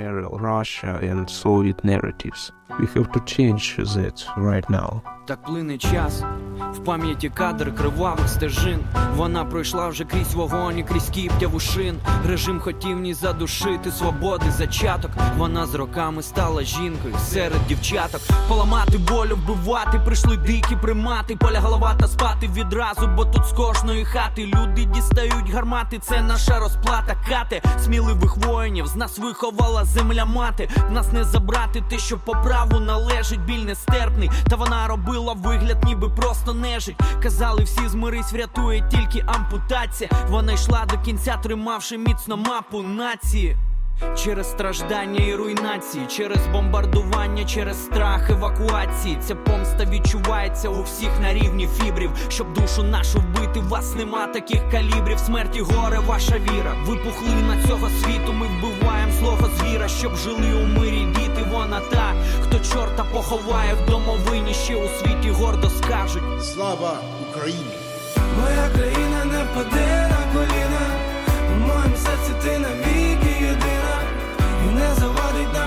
[2.69, 5.01] We have to change that right now.
[5.27, 6.23] Так плине час,
[6.73, 8.79] в пам'яті кадр кривавих стежин.
[9.15, 11.95] Вона пройшла вже крізь вогонь, і крізь кіптяву шин.
[12.27, 15.11] Режим хотів ні задушити свободи зачаток.
[15.37, 18.21] Вона з роками стала жінкою серед дівчаток.
[18.47, 21.35] Поламати волю, вбивати, прийшли дикі примати.
[21.35, 25.99] Поля голова та спати відразу, бо тут з кожної хати люди дістають гармати.
[25.99, 28.87] Це наша розплата, кати сміливих воїнів.
[28.87, 30.69] З нас виховала земля мати.
[30.91, 34.31] Нас не забрати те, що по праву належить, біль нестерпний.
[34.49, 36.95] Та вона робила вигляд, ніби просто нежить.
[37.23, 40.09] Казали, всі змирись, врятує тільки ампутація.
[40.29, 43.57] Вона йшла до кінця, тримавши міцно мапу нації.
[44.23, 49.17] Через страждання і руйнації, через бомбардування, через страх евакуації.
[49.21, 52.11] Ця помста відчувається у всіх на рівні фібрів.
[52.29, 55.19] Щоб душу нашу вбити, вас нема таких калібрів.
[55.19, 56.75] Смерті горе, ваша віра.
[56.85, 58.33] Випухли на цього світу.
[58.33, 61.45] Ми вбиваємо злого звіра, щоб жили у мирі діти.
[61.51, 66.45] Вона та, хто чорта поховає в домовині, ще у світі гордо скажуть.
[66.45, 67.75] Слава Україні!
[68.41, 70.85] Моя країна не впаде на коліна.
[71.55, 73.04] У моєму серці ти навіки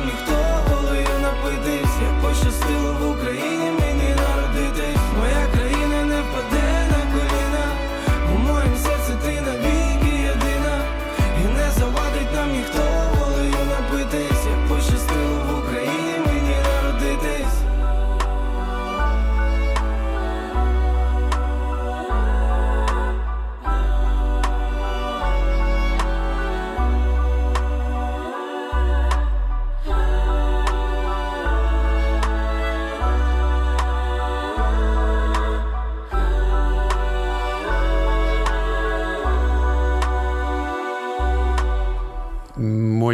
[0.05, 0.37] ніхто
[0.69, 1.95] голою напитись.
[2.03, 3.58] Як пощастило в Україні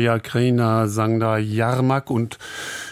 [0.05, 2.39] Moja Krena sang da Jarmak und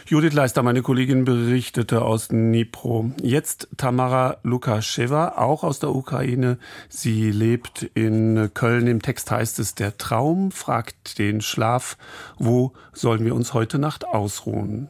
[0.07, 3.13] Judith Leister, meine Kollegin, berichtete aus Dnipro.
[3.21, 6.57] Jetzt Tamara Lukascheva, auch aus der Ukraine.
[6.89, 8.87] Sie lebt in Köln.
[8.87, 11.99] Im Text heißt es, der Traum fragt den Schlaf.
[12.39, 14.89] Wo sollen wir uns heute Nacht ausruhen?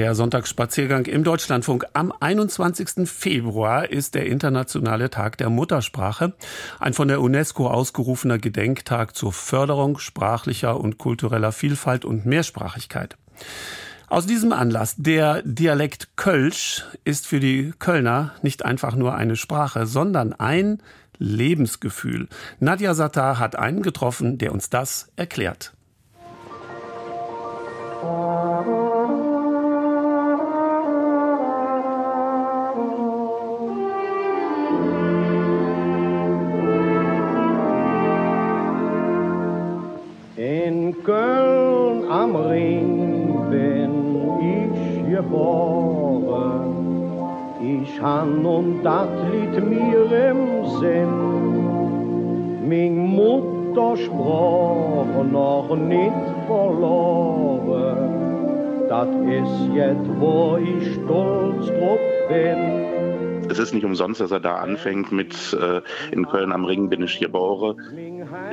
[0.00, 1.84] Der Sonntagsspaziergang im Deutschlandfunk.
[1.92, 3.06] Am 21.
[3.06, 6.32] Februar ist der internationale Tag der Muttersprache,
[6.78, 13.18] ein von der UNESCO ausgerufener Gedenktag zur Förderung sprachlicher und kultureller Vielfalt und Mehrsprachigkeit.
[14.08, 19.84] Aus diesem Anlass, der Dialekt Kölsch ist für die Kölner nicht einfach nur eine Sprache,
[19.84, 20.82] sondern ein
[21.18, 22.26] Lebensgefühl.
[22.58, 25.74] Nadja Sattar hat einen getroffen, der uns das erklärt.
[48.00, 52.68] Han und dat lied mir im Sinn.
[52.68, 57.98] Min Mutter sprach noch nicht verloren.
[58.88, 62.90] Dat is jet, wo ich stolz drauf bin.
[63.50, 65.82] Es ist nicht umsonst, dass er da anfängt mit äh,
[66.12, 67.76] in Köln am Ring bin ich geboren.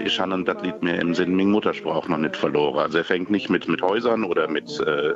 [0.04, 2.80] Ich habe das Lied mir im Sinn Ming Muttersprache noch nicht verloren.
[2.80, 5.16] Also er fängt nicht mit, mit Häusern oder mit äh,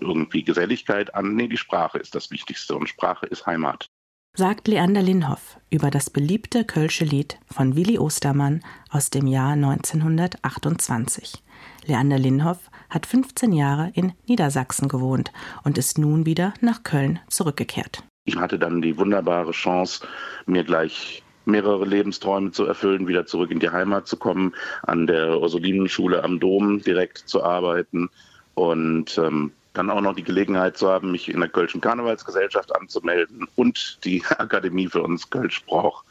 [0.00, 1.34] irgendwie Geselligkeit an.
[1.34, 3.90] Nee, die Sprache ist das Wichtigste und Sprache ist Heimat.
[4.36, 11.44] Sagt Leander Linhoff über das beliebte Kölsche Lied von Willi Ostermann aus dem Jahr 1928.
[11.86, 15.32] Leander Linhoff hat 15 Jahre in Niedersachsen gewohnt
[15.62, 18.02] und ist nun wieder nach Köln zurückgekehrt.
[18.24, 20.06] Ich hatte dann die wunderbare Chance,
[20.46, 25.40] mir gleich mehrere Lebensträume zu erfüllen, wieder zurück in die Heimat zu kommen, an der
[25.40, 28.10] Ursulinenschule am Dom direkt zu arbeiten
[28.54, 33.46] und ähm, dann auch noch die Gelegenheit zu haben, mich in der Kölschen Karnevalsgesellschaft anzumelden
[33.56, 36.04] und die Akademie für uns Kölsch brauch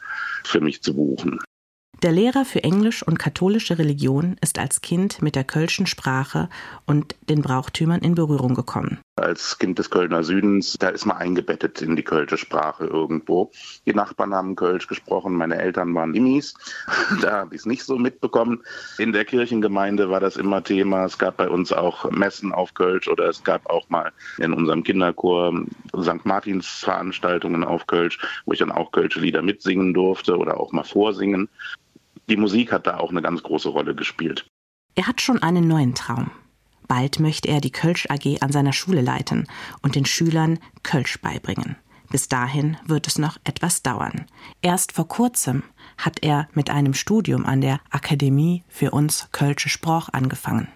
[0.44, 1.40] für mich zu buchen.
[2.02, 6.50] Der Lehrer für Englisch und katholische Religion ist als Kind mit der kölschen Sprache
[6.84, 8.98] und den Brauchtümern in Berührung gekommen.
[9.16, 13.52] Als Kind des Kölner Südens, da ist man eingebettet in die kölsche Sprache irgendwo.
[13.86, 16.54] Die Nachbarn haben Kölsch gesprochen, meine Eltern waren Immis.
[17.22, 18.64] Da habe ich es nicht so mitbekommen.
[18.98, 21.04] In der Kirchengemeinde war das immer Thema.
[21.04, 24.82] Es gab bei uns auch Messen auf Kölsch oder es gab auch mal in unserem
[24.82, 25.64] Kinderchor
[25.96, 26.24] St.
[26.24, 30.82] Martins Veranstaltungen auf Kölsch, wo ich dann auch Kölsche Lieder mitsingen durfte oder auch mal
[30.82, 31.48] vorsingen.
[32.28, 34.44] Die Musik hat da auch eine ganz große Rolle gespielt.
[34.96, 36.32] Er hat schon einen neuen Traum.
[36.86, 39.46] Bald möchte er die Kölsch AG an seiner Schule leiten
[39.82, 41.76] und den Schülern Kölsch beibringen.
[42.10, 44.26] Bis dahin wird es noch etwas dauern.
[44.62, 45.64] Erst vor kurzem
[45.96, 50.68] hat er mit einem Studium an der Akademie für uns Kölsche Sprach angefangen.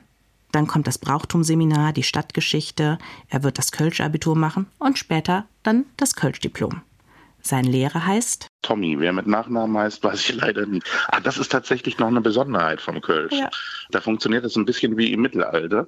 [0.50, 2.98] Dann kommt das Brauchtumseminar, die Stadtgeschichte,
[3.28, 6.80] er wird das Kölsch-Abitur machen und später dann das Kölsch-Diplom.
[7.42, 8.48] Sein Lehrer heißt?
[8.62, 8.98] Tommy.
[8.98, 10.86] Wer mit Nachnamen heißt, weiß ich leider nicht.
[11.08, 13.32] Ah, das ist tatsächlich noch eine Besonderheit vom Kölsch.
[13.32, 13.48] Ja.
[13.90, 15.86] Da funktioniert es ein bisschen wie im Mittelalter.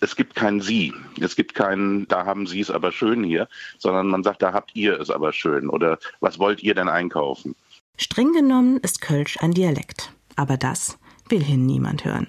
[0.00, 0.92] Es gibt kein Sie.
[1.20, 3.48] Es gibt kein, da haben Sie es aber schön hier,
[3.78, 5.68] sondern man sagt, da habt ihr es aber schön.
[5.68, 7.56] Oder was wollt ihr denn einkaufen?
[7.96, 10.12] Streng genommen ist Kölsch ein Dialekt.
[10.36, 10.98] Aber das
[11.28, 12.28] will hin niemand hören.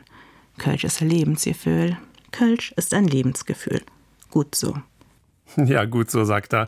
[0.58, 1.98] Kölsch ist ein Lebensgefühl.
[2.32, 3.82] Kölsch ist ein Lebensgefühl.
[4.30, 4.76] Gut so.
[5.72, 6.68] Ja, gut, so sagt er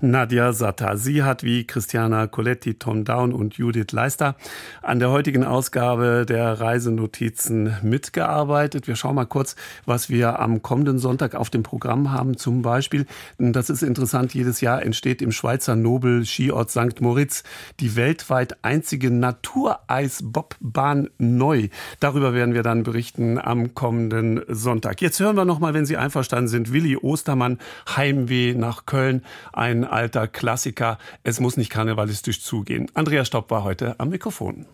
[0.00, 0.96] Nadja Satter.
[0.96, 4.36] Sie hat wie Christiana Coletti, Tom Down und Judith Leister
[4.82, 8.88] an der heutigen Ausgabe der Reisenotizen mitgearbeitet.
[8.88, 9.56] Wir schauen mal kurz,
[9.86, 12.36] was wir am kommenden Sonntag auf dem Programm haben.
[12.36, 13.06] Zum Beispiel,
[13.38, 17.00] das ist interessant, jedes Jahr entsteht im Schweizer Nobel Skiort St.
[17.00, 17.44] Moritz
[17.80, 21.68] die weltweit einzige Natureisbobbahn neu.
[22.00, 25.00] Darüber werden wir dann berichten am kommenden Sonntag.
[25.00, 27.58] Jetzt hören wir noch mal, wenn Sie einverstanden sind, Willi Ostermann,
[27.96, 29.22] Heim Heimweh nach Köln,
[29.52, 30.98] ein alter Klassiker.
[31.22, 32.90] Es muss nicht karnevalistisch zugehen.
[32.94, 34.66] Andrea Stopp war heute am Mikrofon.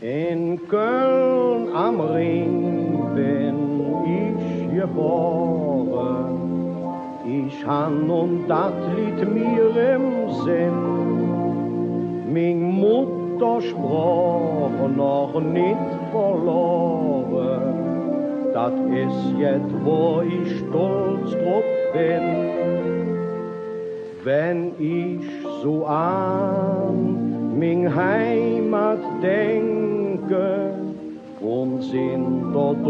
[0.00, 3.60] In Köln am Ring bin
[4.06, 6.49] ich geboren.
[7.32, 10.06] Ich han und dat lied mir im
[10.44, 10.80] Sinn.
[12.32, 17.62] Min Mutter sprach noch nicht verloren.
[18.52, 18.72] Dat
[19.04, 22.26] is jet, wo ich stolz drauf bin.
[24.24, 25.24] Wenn ich
[25.62, 30.72] so an min Heimat denke
[31.40, 32.84] und sind dort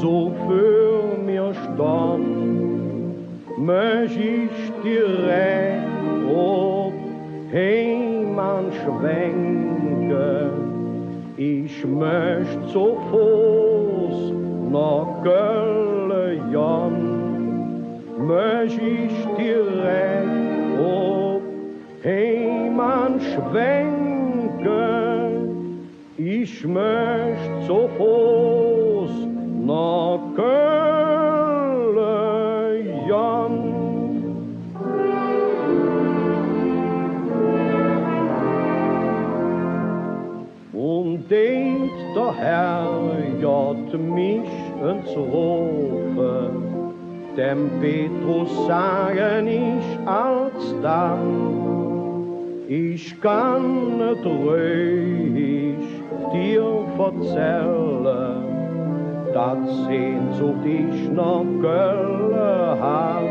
[0.00, 2.75] so für mir stand,
[3.58, 5.82] ich direkt
[6.28, 6.92] ob
[7.52, 10.50] Heimann schwenken.
[11.36, 14.32] Ich möcht so Fuß
[14.70, 21.42] nach Gölle Jan, möcht ich direkt ob
[22.04, 24.66] Heimann schwenken.
[26.18, 29.10] Ich möcht so Fuß
[29.66, 30.75] nach Gölle
[41.28, 44.48] Der Herr jott mich
[44.80, 46.50] ins Rufe,
[47.36, 51.18] dem Petrus sagen ich alsdann,
[52.68, 55.78] ich kann nicht ruhig
[56.32, 58.44] dir verzählen,
[59.34, 63.22] dass Sehnsucht ich noch Gölle hab,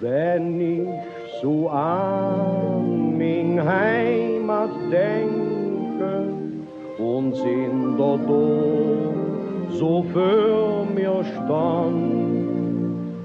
[0.00, 0.88] wenn ich
[1.42, 4.70] so an min Heimat
[5.98, 6.22] denke
[6.98, 8.20] und sind dort
[9.72, 12.14] so für mir stand,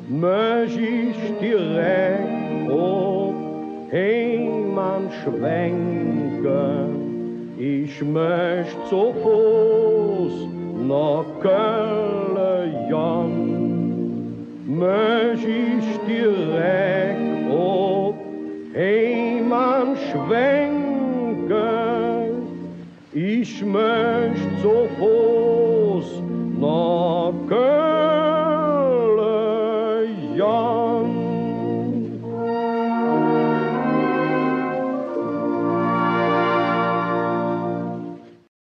[0.09, 3.33] möcht ich direkt ob
[3.91, 6.93] Heimann schwenken.
[7.57, 10.47] Ich möcht so Fuß
[10.87, 18.15] nach Kölle Jan, möcht ich direkt ob
[18.75, 20.82] Heimann schwenken.
[23.15, 26.23] Ich möcht so Fuß
[26.59, 27.92] nach Kölle